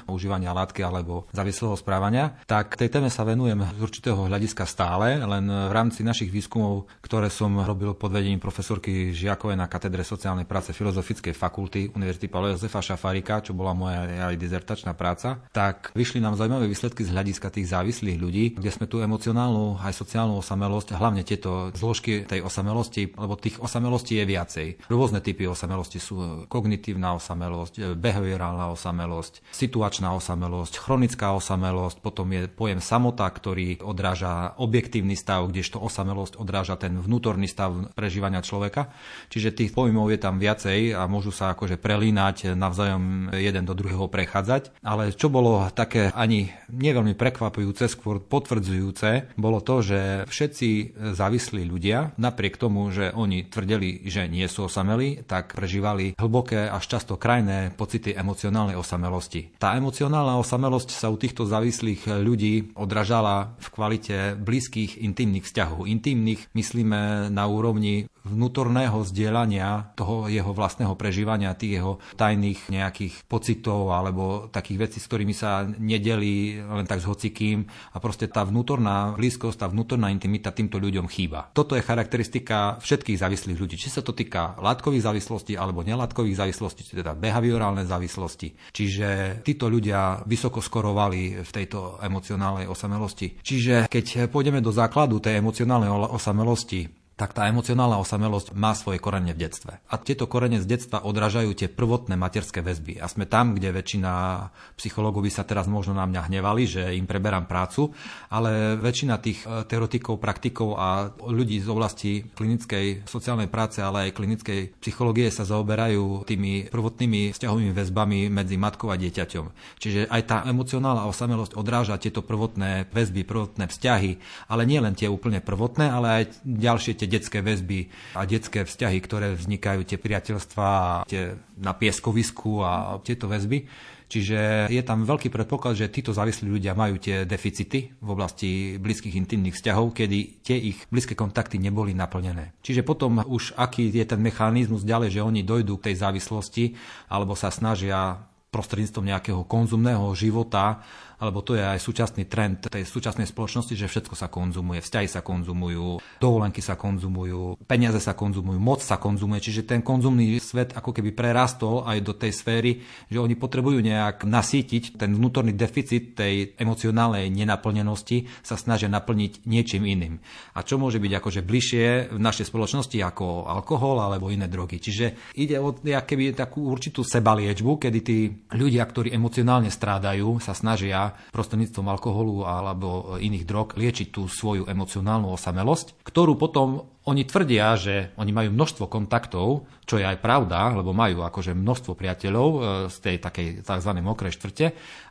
[0.07, 2.37] užívania látky alebo závislého správania.
[2.45, 7.31] Tak tej téme sa venujem z určitého hľadiska stále, len v rámci našich výskumov, ktoré
[7.31, 12.81] som robil pod vedením profesorky Žiakovej na katedre sociálnej práce Filozofickej fakulty Univerzity Pavla Jozefa
[12.83, 17.69] Šafarika, čo bola moja aj dizertačná práca, tak vyšli nám zaujímavé výsledky z hľadiska tých
[17.71, 23.37] závislých ľudí, kde sme tú emocionálnu aj sociálnu osamelosť, hlavne tieto zložky tej osamelosti, lebo
[23.37, 24.67] tých osamelostí je viacej.
[24.89, 32.79] Rôzne typy osamelosti sú kognitívna osamelosť, behaviorálna osamelosť, situačná osamelosť, chronická osamelosť, potom je pojem
[32.79, 38.93] samota, ktorý odráža objektívny stav, kdežto osamelosť odráža ten vnútorný stav prežívania človeka.
[39.27, 44.07] Čiže tých pojmov je tam viacej a môžu sa akože prelínať navzájom jeden do druhého
[44.07, 44.79] prechádzať.
[44.81, 50.69] Ale čo bolo také ani neveľmi prekvapujúce, skôr potvrdzujúce, bolo to, že všetci
[51.13, 56.83] závislí ľudia, napriek tomu, že oni tvrdili, že nie sú osamelí, tak prežívali hlboké až
[56.87, 59.26] často krajné pocity emocionálnej osamelosti.
[59.59, 65.85] Tá emocionálna osamelosť sa u týchto závislých ľudí odražala v kvalite blízkych intimných vzťahov.
[65.85, 73.95] Intimných myslíme na úrovni vnútorného zdieľania toho jeho vlastného prežívania, tých jeho tajných nejakých pocitov
[73.95, 77.63] alebo takých vecí, s ktorými sa nedelí len tak s hocikým
[77.95, 81.47] a proste tá vnútorná blízkosť, tá vnútorná intimita týmto ľuďom chýba.
[81.55, 86.83] Toto je charakteristika všetkých závislých ľudí, či sa to týka látkových závislostí alebo nelátkových závislostí,
[86.91, 88.75] teda behaviorálne závislosti.
[88.75, 89.07] Čiže
[89.45, 93.39] títo ľudia vysoko skorovali v tejto emocionálnej osamelosti.
[93.43, 99.33] Čiže keď pôjdeme do základu tej emocionálnej osamelosti, tak tá emocionálna osamelosť má svoje korene
[99.33, 99.81] v detstve.
[99.89, 103.01] A tieto korene z detstva odrážajú tie prvotné materské väzby.
[103.01, 104.45] A sme tam, kde väčšina
[104.77, 107.89] psychológov by sa teraz možno na mňa hnevali, že im preberám prácu,
[108.29, 114.15] ale väčšina tých e, teoretikov, praktikov a ľudí z oblasti klinickej sociálnej práce, ale aj
[114.15, 119.45] klinickej psychológie sa zaoberajú tými prvotnými vzťahovými väzbami medzi matkou a dieťaťom.
[119.81, 124.11] Čiže aj tá emocionálna osamelosť odráža tieto prvotné väzby, prvotné vzťahy,
[124.53, 127.87] ale nie len tie úplne prvotné, ale aj ďalšie tie tie detské väzby
[128.19, 130.67] a detské vzťahy, ktoré vznikajú, tie priateľstva
[131.07, 133.63] tie na pieskovisku a tieto väzby.
[134.07, 139.19] Čiže je tam veľký predpoklad, že títo závislí ľudia majú tie deficity v oblasti blízkych
[139.19, 142.55] intimných vzťahov, kedy tie ich blízke kontakty neboli naplnené.
[142.63, 146.79] Čiže potom už aký je ten mechanizmus ďalej, že oni dojdú k tej závislosti
[147.11, 150.79] alebo sa snažia prostredníctvom nejakého konzumného života
[151.17, 155.25] alebo to je aj súčasný trend tej súčasnej spoločnosti, že všetko sa konzumuje, vzťahy sa
[155.25, 160.93] konzumujú, dovolenky sa konzumujú, peniaze sa konzumujú, moc sa konzumuje, čiže ten konzumný svet ako
[160.93, 162.71] keby prerastol aj do tej sféry,
[163.09, 169.89] že oni potrebujú nejak nasítiť ten vnútorný deficit tej emocionálnej nenaplnenosti, sa snažia naplniť niečím
[169.89, 170.21] iným.
[170.53, 174.77] A čo môže byť akože bližšie v našej spoločnosti ako alkohol alebo iné drogy.
[174.77, 178.17] Čiže ide o keby takú určitú sebaliečbu, kedy tí
[178.53, 184.65] ľudia, ktorí emocionálne strádajú, sa snažia snažia prostredníctvom alkoholu alebo iných drog liečiť tú svoju
[184.65, 190.75] emocionálnu osamelosť, ktorú potom oni tvrdia, že oni majú množstvo kontaktov, čo je aj pravda,
[190.75, 192.59] lebo majú akože množstvo priateľov e,
[192.91, 193.91] z tej takej tzv.
[194.03, 194.65] mokrej štvrte,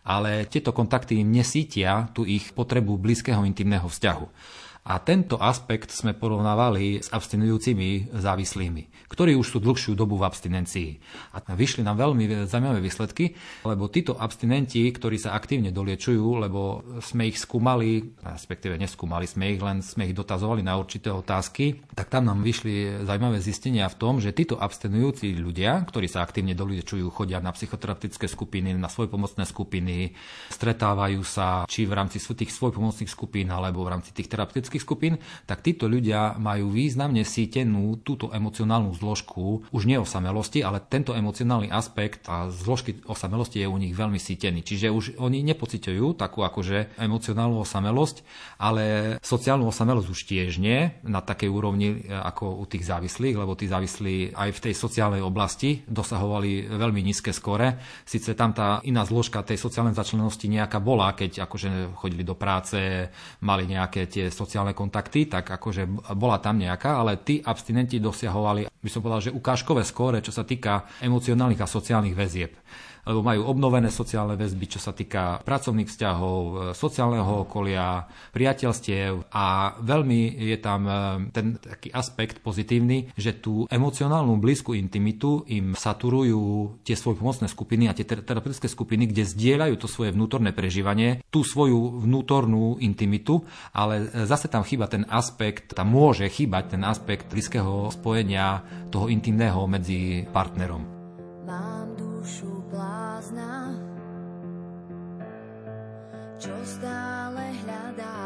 [0.04, 4.26] ale tieto kontakty im nesítia tú ich potrebu blízkeho intimného vzťahu.
[4.86, 10.90] A tento aspekt sme porovnávali s abstinujúcimi závislými, ktorí už sú dlhšiu dobu v abstinencii.
[11.34, 13.34] A vyšli nám veľmi zaujímavé výsledky,
[13.66, 19.60] lebo títo abstinenti, ktorí sa aktívne doliečujú, lebo sme ich skúmali, respektíve neskúmali sme ich,
[19.60, 24.22] len sme ich dotazovali na určité otázky, tak tam nám vyšli zaujímavé zistenia v tom,
[24.22, 30.14] že títo abstinujúci ľudia, ktorí sa aktívne doliečujú, chodia na psychoterapeutické skupiny, na svojpomocné skupiny,
[30.54, 35.14] stretávajú sa či v rámci tých svojpomocných skupín alebo v rámci tých terapeutických detských skupín,
[35.48, 41.72] tak títo ľudia majú významne sítenú túto emocionálnu zložku už nie osamelosti, ale tento emocionálny
[41.72, 44.60] aspekt a zložky osamelosti je u nich veľmi sítený.
[44.60, 48.16] Čiže už oni nepociťujú takú akože emocionálnu osamelosť,
[48.60, 53.64] ale sociálnu osamelosť už tiež nie na takej úrovni ako u tých závislých, lebo tí
[53.70, 57.80] závislí aj v tej sociálnej oblasti dosahovali veľmi nízke skore.
[58.04, 63.08] Sice tam tá iná zložka tej sociálnej začlenosti nejaká bola, keď akože chodili do práce,
[63.40, 65.86] mali nejaké tie sociálne sociálne kontakty, tak akože
[66.18, 70.42] bola tam nejaká, ale tí abstinenti dosiahovali, by som povedal, že ukážkové skóre, čo sa
[70.42, 72.50] týka emocionálnych a sociálnych väzieb
[73.06, 79.78] lebo majú obnovené sociálne väzby, čo sa týka pracovných vzťahov, e, sociálneho okolia, priateľstiev a
[79.78, 80.92] veľmi je tam e,
[81.30, 87.86] ten taký aspekt pozitívny, že tú emocionálnu blízku intimitu im saturujú tie svoje pomocné skupiny
[87.86, 94.10] a tie terapeutické skupiny, kde zdieľajú to svoje vnútorné prežívanie, tú svoju vnútornú intimitu, ale
[94.10, 99.62] e, zase tam chýba ten aspekt, tam môže chýbať ten aspekt blízkeho spojenia toho intimného
[99.70, 100.82] medzi partnerom.
[101.46, 101.75] Mám
[106.46, 108.22] čo stále hľadá.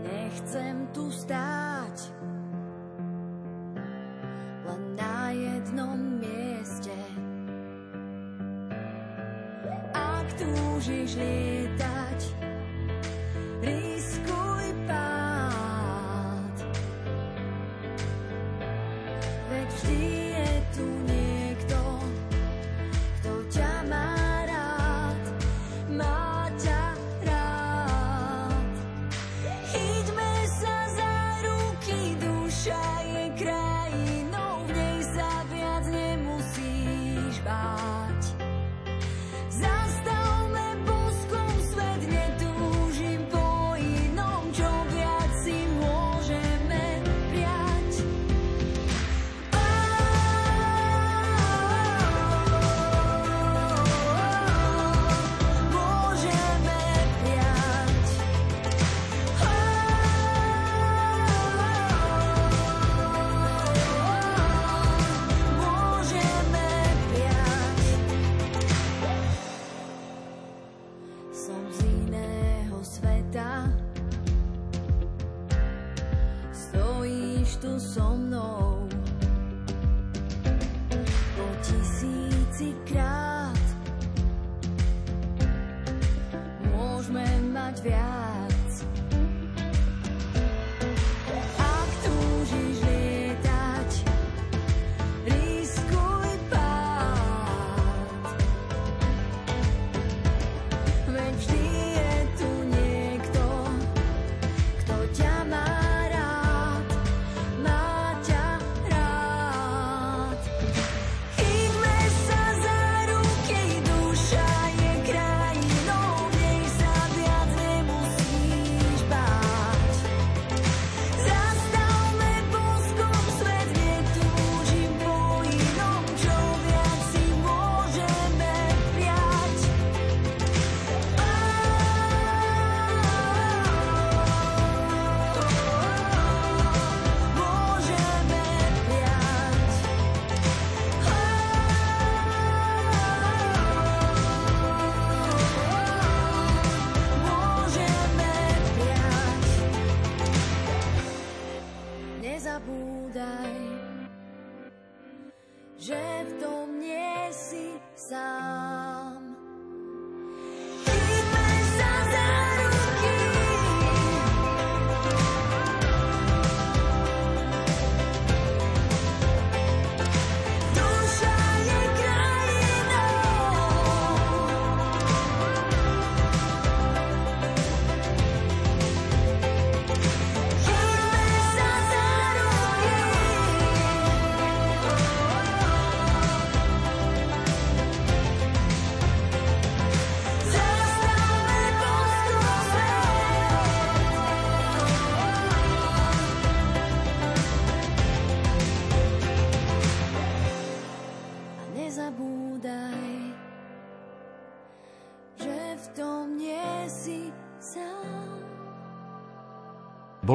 [0.00, 1.96] Nechcem tu stáť,
[4.64, 6.96] len na jednom mieste.
[9.92, 12.20] Ak túžiš lietať,
[13.60, 16.56] riskuj pád.
[19.52, 20.12] Veď vždy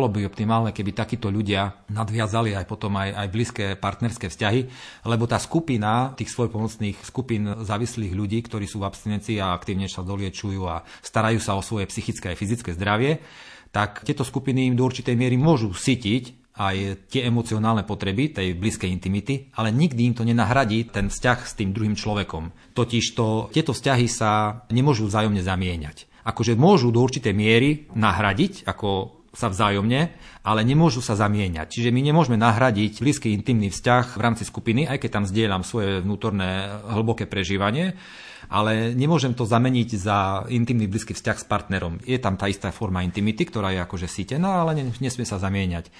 [0.07, 4.61] Bolo by optimálne, keby takíto ľudia nadviazali aj potom aj, aj blízke partnerské vzťahy,
[5.03, 10.07] lebo tá skupina tých svojpomocných skupín závislých ľudí, ktorí sú v abstinencii a aktívne sa
[10.07, 13.19] doliečujú a starajú sa o svoje psychické a fyzické zdravie,
[13.75, 18.87] tak tieto skupiny im do určitej miery môžu sytiť aj tie emocionálne potreby tej blízkej
[18.87, 22.71] intimity, ale nikdy im to nenahradí ten vzťah s tým druhým človekom.
[22.71, 26.07] Totiž to, tieto vzťahy sa nemôžu vzájomne zamieňať.
[26.23, 31.69] Akože môžu do určitej miery nahradiť, ako sa vzájomne, ale nemôžu sa zamieňať.
[31.69, 36.01] Čiže my nemôžeme nahradiť blízky intimný vzťah v rámci skupiny, aj keď tam zdieľam svoje
[36.01, 37.93] vnútorné hlboké prežívanie,
[38.49, 42.01] ale nemôžem to zameniť za intimný blízky vzťah s partnerom.
[42.01, 45.93] Je tam tá istá forma intimity, ktorá je akože sítená, ale nesmie sa zamieňať.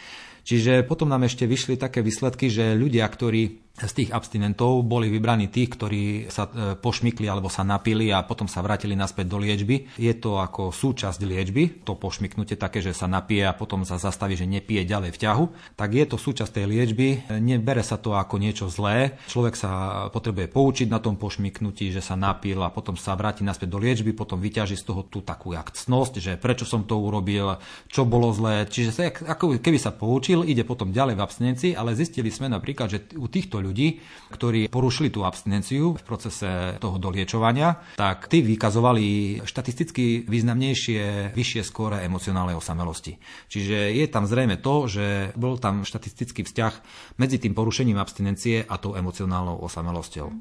[0.48, 5.54] Čiže potom nám ešte vyšli také výsledky, že ľudia, ktorí z tých abstinentov boli vybraní
[5.54, 9.86] tí, ktorí sa e, pošmykli alebo sa napili a potom sa vrátili naspäť do liečby.
[10.02, 14.34] Je to ako súčasť liečby, to pošmyknutie také, že sa napije a potom sa zastaví,
[14.34, 15.46] že nepije ďalej v ťahu,
[15.78, 17.08] tak je to súčasť tej liečby.
[17.38, 19.22] Nebere sa to ako niečo zlé.
[19.30, 19.72] Človek sa
[20.10, 24.18] potrebuje poučiť na tom pošmyknutí, že sa napil a potom sa vráti naspäť do liečby,
[24.18, 27.62] potom vyťaží z toho tú takú akcnosť, že prečo som to urobil,
[27.94, 28.66] čo bolo zlé.
[28.66, 32.90] Čiže sa, ako keby sa poučil, ide potom ďalej v abstinencii, ale zistili sme napríklad,
[32.90, 34.00] že u týchto ľudí,
[34.32, 42.08] ktorí porušili tú abstinenciu v procese toho doliečovania, tak tí vykazovali štatisticky významnejšie, vyššie skóre
[42.08, 43.20] emocionálnej osamelosti.
[43.52, 46.74] Čiže je tam zrejme to, že bol tam štatistický vzťah
[47.20, 50.32] medzi tým porušením abstinencie a tou emocionálnou osamelosťou.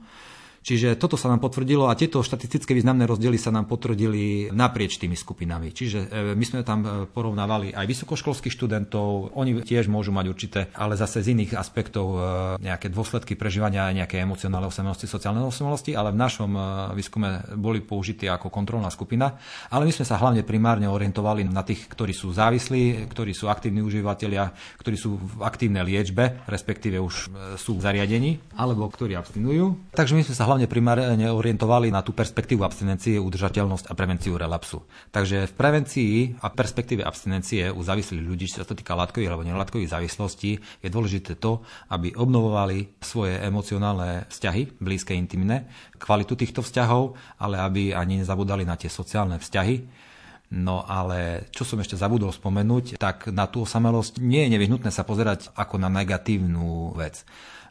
[0.66, 5.14] Čiže toto sa nám potvrdilo a tieto štatistické významné rozdiely sa nám potvrdili naprieč tými
[5.14, 5.70] skupinami.
[5.70, 10.60] Čiže e, my sme tam e, porovnávali aj vysokoškolských študentov, oni tiež môžu mať určité,
[10.74, 12.18] ale zase z iných aspektov e,
[12.66, 16.50] nejaké dôsledky prežívania nejaké emocionálnej osamelosti, sociálnej osamelosti, ale v našom
[16.98, 19.38] výskume boli použití ako kontrolná skupina.
[19.70, 23.86] Ale my sme sa hlavne primárne orientovali na tých, ktorí sú závislí, ktorí sú aktívni
[23.86, 24.50] užívateľia,
[24.82, 27.14] ktorí sú v aktívnej liečbe, respektíve už
[27.54, 29.94] sú v zariadení, alebo ktorí abstinujú.
[29.94, 34.40] Takže my sme sa hlavne hlavne primárne orientovali na tú perspektívu abstinencie, udržateľnosť a prevenciu
[34.40, 34.80] relapsu.
[35.12, 39.44] Takže v prevencii a perspektíve abstinencie u závislých ľudí, čo sa to týka látkových alebo
[39.44, 41.60] nelátkových závislostí, je dôležité to,
[41.92, 45.68] aby obnovovali svoje emocionálne vzťahy, blízke, intimné,
[46.00, 50.08] kvalitu týchto vzťahov, ale aby ani nezabudali na tie sociálne vzťahy,
[50.46, 55.02] No ale čo som ešte zabudol spomenúť, tak na tú osamelosť nie je nevyhnutné sa
[55.02, 57.26] pozerať ako na negatívnu vec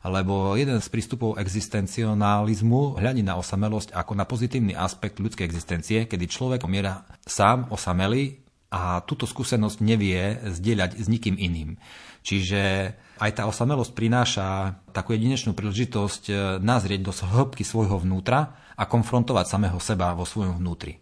[0.06, 6.30] lebo jeden z prístupov existencionalizmu hľadí na osamelosť ako na pozitívny aspekt ľudskej existencie, kedy
[6.30, 11.82] človek omiera sám osamelý a túto skúsenosť nevie zdieľať s nikým iným.
[12.26, 14.47] Čiže aj tá osamelosť prináša
[14.91, 20.58] takú jedinečnú príležitosť e, nazrieť do hĺbky svojho vnútra a konfrontovať samého seba vo svojom
[20.60, 20.99] vnútri.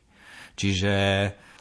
[0.54, 0.94] Čiže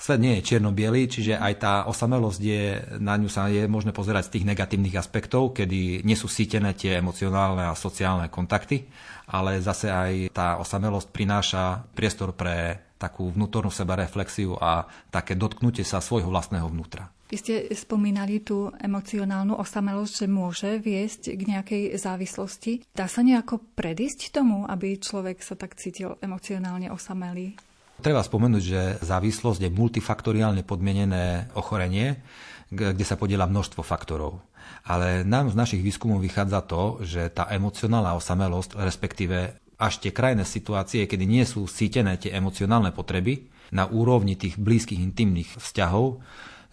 [0.03, 2.63] svet nie je čierno čiže aj tá osamelosť je,
[2.99, 6.99] na ňu sa je možné pozerať z tých negatívnych aspektov, kedy nie sú sítené tie
[6.99, 8.83] emocionálne a sociálne kontakty,
[9.31, 16.03] ale zase aj tá osamelosť prináša priestor pre takú vnútornú sebareflexiu a také dotknutie sa
[16.03, 17.11] svojho vlastného vnútra.
[17.33, 22.85] Vy ste spomínali tú emocionálnu osamelosť, že môže viesť k nejakej závislosti.
[22.93, 27.57] Dá sa nejako predísť tomu, aby človek sa tak cítil emocionálne osamelý?
[28.03, 32.19] Treba spomenúť, že závislosť je multifaktoriálne podmienené ochorenie,
[32.67, 34.43] kde sa podiela množstvo faktorov.
[34.83, 40.43] Ale nám z našich výskumov vychádza to, že tá emocionálna osamelosť, respektíve až tie krajné
[40.43, 46.23] situácie, kedy nie sú sítené tie emocionálne potreby na úrovni tých blízkych intimných vzťahov,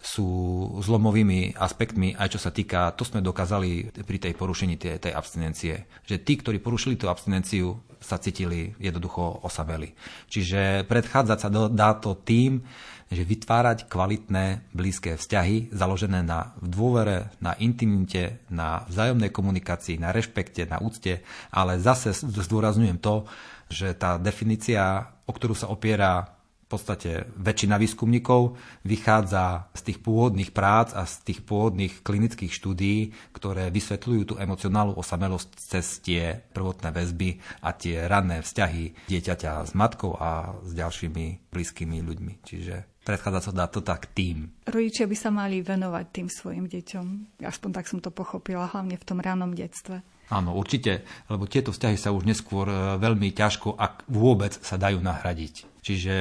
[0.00, 0.28] sú
[0.80, 5.84] zlomovými aspektmi, aj čo sa týka, to sme dokázali pri tej porušení tej, tej abstinencie,
[6.08, 9.92] že tí, ktorí porušili tú abstinenciu, sa cítili jednoducho osameli.
[10.32, 12.64] Čiže predchádzať sa dá to tým,
[13.12, 20.64] že vytvárať kvalitné blízke vzťahy založené na dôvere, na intimite, na vzájomnej komunikácii, na rešpekte,
[20.64, 21.20] na úcte,
[21.52, 23.28] ale zase zdôrazňujem to,
[23.68, 26.39] že tá definícia, o ktorú sa opiera
[26.70, 28.54] podstate väčšina výskumníkov
[28.86, 34.94] vychádza z tých pôvodných prác a z tých pôvodných klinických štúdií, ktoré vysvetľujú tú emocionálnu
[34.94, 41.50] osamelosť cez tie prvotné väzby a tie ranné vzťahy dieťaťa s matkou a s ďalšími
[41.50, 42.32] blízkymi ľuďmi.
[42.46, 44.54] Čiže predchádza sa dá to tak tým.
[44.70, 47.06] Rodičia by sa mali venovať tým svojim deťom.
[47.42, 50.06] Aspoň tak som to pochopila, hlavne v tom ranom detstve.
[50.30, 55.02] Áno, určite, lebo tieto vzťahy sa už neskôr e, veľmi ťažko, ak vôbec sa dajú
[55.02, 55.66] nahradiť.
[55.80, 56.14] Čiže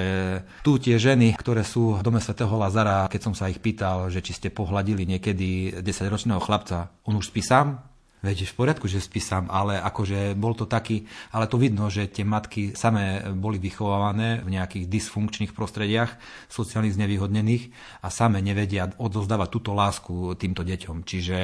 [0.64, 4.24] tu tie ženy, ktoré sú v dome svätého Lazara, keď som sa ich pýtal, že
[4.24, 7.89] či ste pohľadili niekedy 10-ročného chlapca, on už spí sám,
[8.20, 12.12] Veď v poriadku, že spí sám, ale akože bol to taký, ale to vidno, že
[12.12, 16.20] tie matky samé boli vychovávané v nejakých dysfunkčných prostrediach,
[16.52, 17.72] sociálnych znevýhodnených
[18.04, 21.08] a samé nevedia odozdávať túto lásku týmto deťom.
[21.08, 21.38] Čiže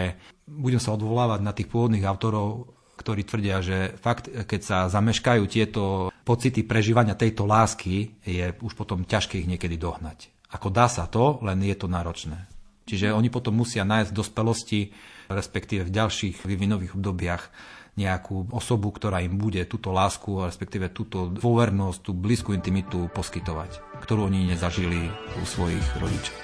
[0.51, 6.11] budem sa odvolávať na tých pôvodných autorov, ktorí tvrdia, že fakt, keď sa zameškajú tieto
[6.28, 10.32] pocity prežívania tejto lásky, je už potom ťažké ich niekedy dohnať.
[10.51, 12.55] Ako dá sa to, len je to náročné.
[12.86, 14.81] Čiže oni potom musia nájsť v dospelosti
[15.29, 17.43] respektíve v ďalších vývinových obdobiach
[17.95, 24.27] nejakú osobu, ktorá im bude túto lásku, respektíve túto dôvernosť, tú blízku intimitu poskytovať, ktorú
[24.27, 25.07] oni nezažili
[25.39, 26.36] u svojich rodičov.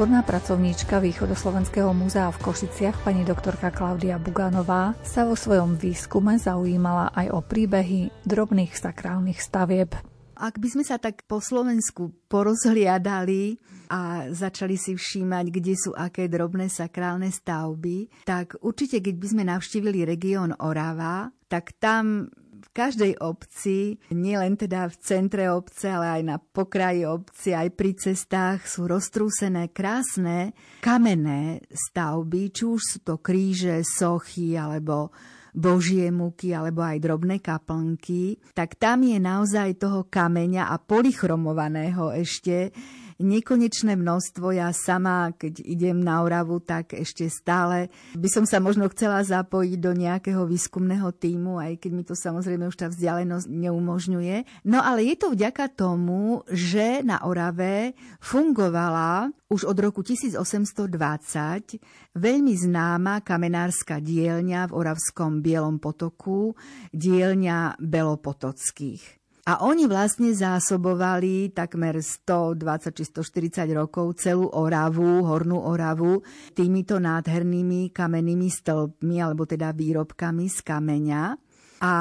[0.00, 7.12] Odborná pracovníčka Východoslovenského múzea v Košiciach, pani doktorka Klaudia Buganová, sa vo svojom výskume zaujímala
[7.12, 9.92] aj o príbehy drobných sakrálnych stavieb.
[10.40, 13.60] Ak by sme sa tak po Slovensku porozhliadali
[13.92, 19.44] a začali si všímať, kde sú aké drobné sakrálne stavby, tak určite, keď by sme
[19.52, 22.32] navštívili región Orava, tak tam
[22.70, 28.66] každej obci, nielen teda v centre obce, ale aj na pokraji obci, aj pri cestách
[28.66, 35.10] sú roztrúsené krásne kamenné stavby, či už sú to kríže, sochy alebo
[35.54, 42.70] božie múky alebo aj drobné kaplnky, tak tam je naozaj toho kameňa a polychromovaného ešte
[43.20, 44.56] nekonečné množstvo.
[44.56, 49.78] Ja sama, keď idem na Oravu, tak ešte stále by som sa možno chcela zapojiť
[49.78, 54.64] do nejakého výskumného týmu, aj keď mi to samozrejme už tá vzdialenosť neumožňuje.
[54.64, 57.92] No ale je to vďaka tomu, že na Orave
[58.24, 66.54] fungovala už od roku 1820 veľmi známa kamenárska dielňa v Oravskom Bielom potoku,
[66.94, 69.19] dielňa Belopotockých.
[69.50, 76.22] A oni vlastne zásobovali takmer 120 či 140 rokov celú Oravu, Hornú Oravu,
[76.54, 81.22] týmito nádhernými kamennými stĺpmi, alebo teda výrobkami z kameňa.
[81.82, 81.92] A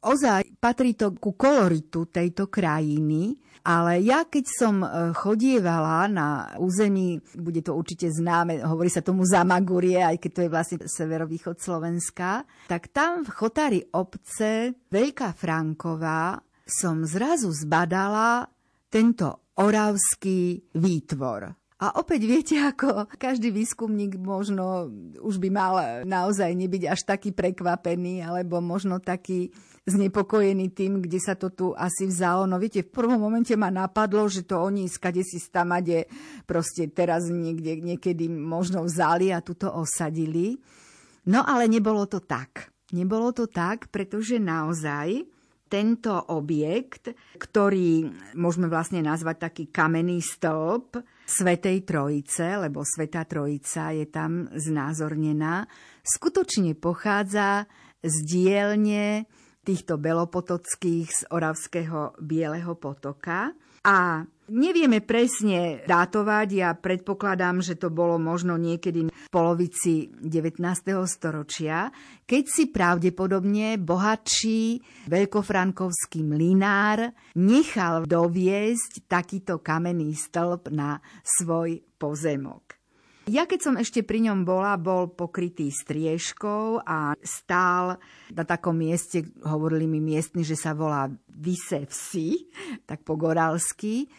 [0.00, 3.36] ozaj patrí to ku koloritu tejto krajiny,
[3.68, 9.28] ale ja keď som e, chodievala na území, bude to určite známe, hovorí sa tomu
[9.28, 16.40] Zamagurie, aj keď to je vlastne severovýchod Slovenska, tak tam v chotári obce Veľká Franková
[16.64, 18.48] som zrazu zbadala
[18.88, 21.54] tento oravský výtvor.
[21.84, 24.88] A opäť viete, ako každý výskumník možno
[25.20, 25.74] už by mal
[26.06, 29.52] naozaj nebyť až taký prekvapený, alebo možno taký
[29.84, 32.48] znepokojený tým, kde sa to tu asi vzalo.
[32.48, 36.08] No viete, v prvom momente ma napadlo, že to oni skade si stamade
[36.48, 40.56] proste teraz niekde, niekedy možno vzali a tuto osadili.
[41.28, 42.70] No ale nebolo to tak.
[42.94, 45.33] Nebolo to tak, pretože naozaj
[45.66, 47.10] tento objekt,
[47.40, 48.06] ktorý
[48.36, 55.64] môžeme vlastne nazvať taký kamenný stĺp Svetej Trojice, lebo Svetá Trojica je tam znázornená,
[56.04, 57.64] skutočne pochádza
[58.04, 59.24] z dielne
[59.64, 63.56] týchto belopotockých z Oravského Bieleho potoka.
[63.84, 70.60] A nevieme presne dátovať, ja predpokladám, že to bolo možno niekedy v polovici 19.
[71.08, 71.88] storočia,
[72.28, 82.83] keď si pravdepodobne bohatší veľkofrankovský mlinár nechal doviesť takýto kamenný stĺp na svoj pozemok.
[83.24, 87.96] Ja keď som ešte pri ňom bola, bol pokrytý striežkou a stál
[88.28, 91.88] na takom mieste, hovorili mi miestni, že sa volá Vise
[92.84, 94.12] tak po goralsky.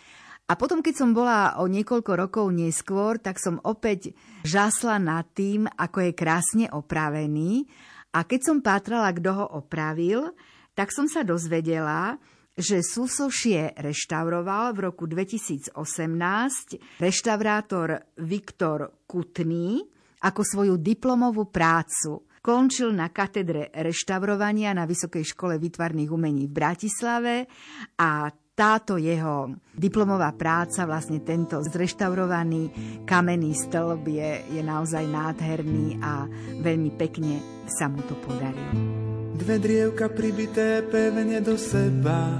[0.49, 5.69] A potom, keď som bola o niekoľko rokov neskôr, tak som opäť žasla nad tým,
[5.69, 7.69] ako je krásne opravený.
[8.09, 10.33] A keď som pátrala, kto ho opravil,
[10.73, 12.17] tak som sa dozvedela,
[12.55, 15.75] že súsošie reštauroval v roku 2018
[17.03, 19.83] reštaurátor Viktor Kutný
[20.23, 22.23] ako svoju diplomovú prácu.
[22.39, 27.35] Končil na katedre reštaurovania na Vysokej škole výtvarných umení v Bratislave
[27.99, 32.71] a táto jeho diplomová práca, vlastne tento zreštaurovaný
[33.03, 36.23] kamenný stĺb je, je naozaj nádherný a
[36.63, 39.04] veľmi pekne sa mu to podarilo.
[39.35, 42.39] Dve drievka pribité pevne do seba.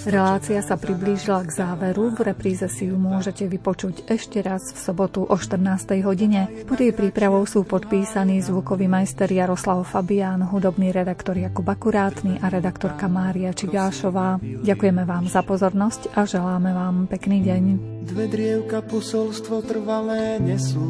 [0.00, 2.16] Relácia sa priblížila k záveru.
[2.16, 6.00] V repríze si ju môžete vypočuť ešte raz v sobotu o 14.
[6.00, 6.48] hodine.
[6.64, 13.12] Pod jej prípravou sú podpísaní zvukový majster Jaroslav Fabián, hudobný redaktor Jakub Akurátny a redaktorka
[13.12, 14.40] Mária Čigášová.
[14.40, 17.62] Ďakujeme vám za pozornosť a želáme vám pekný deň.
[18.08, 20.80] Dve drievka posolstvo trvalé nesú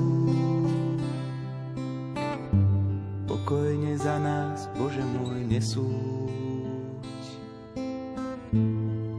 [5.51, 6.31] nesúď.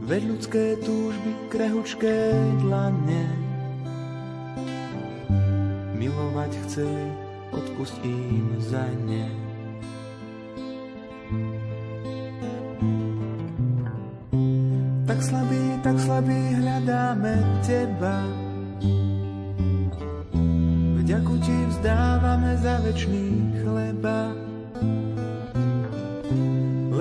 [0.08, 2.16] Veď ľudské túžby, krehučké
[2.64, 3.24] dlane,
[5.96, 6.88] milovať chce,
[7.52, 9.28] odpust im za ne.
[15.04, 18.24] Tak slabý, tak slabý hľadáme Teba,
[21.02, 24.32] Vďaku ti vzdávame za večný chleba.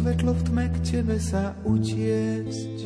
[0.00, 2.76] Svetlo v tme, k tebe sa utiecť.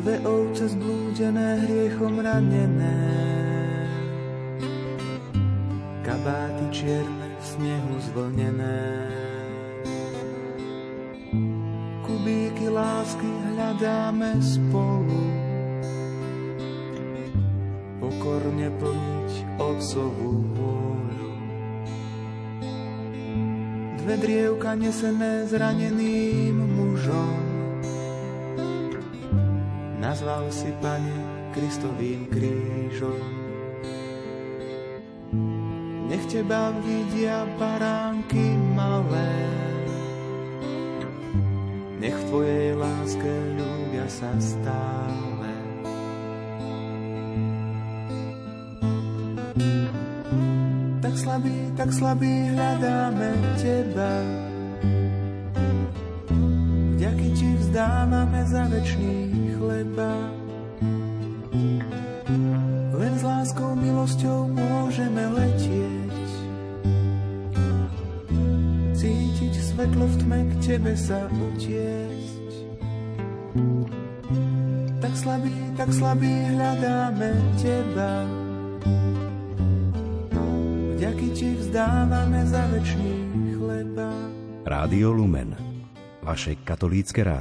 [0.00, 3.00] Dve ovce zblúdené, hriechom ranené,
[6.00, 8.80] kabáty čierne, v snehu zvlnené.
[12.04, 15.23] kubíky lásky hľadáme spolu.
[18.24, 21.32] Pokorne plniť otcovú vôľu.
[24.00, 27.44] Dve drievka nesené zraneným mužom.
[30.00, 33.20] Nazval si, Pane, Kristovým krížom.
[36.08, 39.36] Nech teba vidia baránky malé,
[42.00, 45.23] nech v Tvojej láske ľúbia sa stále.
[51.34, 54.14] Tak slabý, tak slabý hľadáme Teba.
[56.94, 60.14] Vďaky Ti vzdávame za večný chleba.
[62.94, 66.14] Len s láskou, milosťou môžeme letieť
[69.58, 72.46] svetlo v tme, k tebe sa utiesť.
[75.02, 78.43] Tak slabý, tak slabý hľadáme teba.
[81.04, 83.28] Vďaky ti vzdávame za večný
[83.60, 84.08] chleba.
[84.64, 85.52] Rádio Lumen,
[86.24, 87.34] vaše katolícke rádio.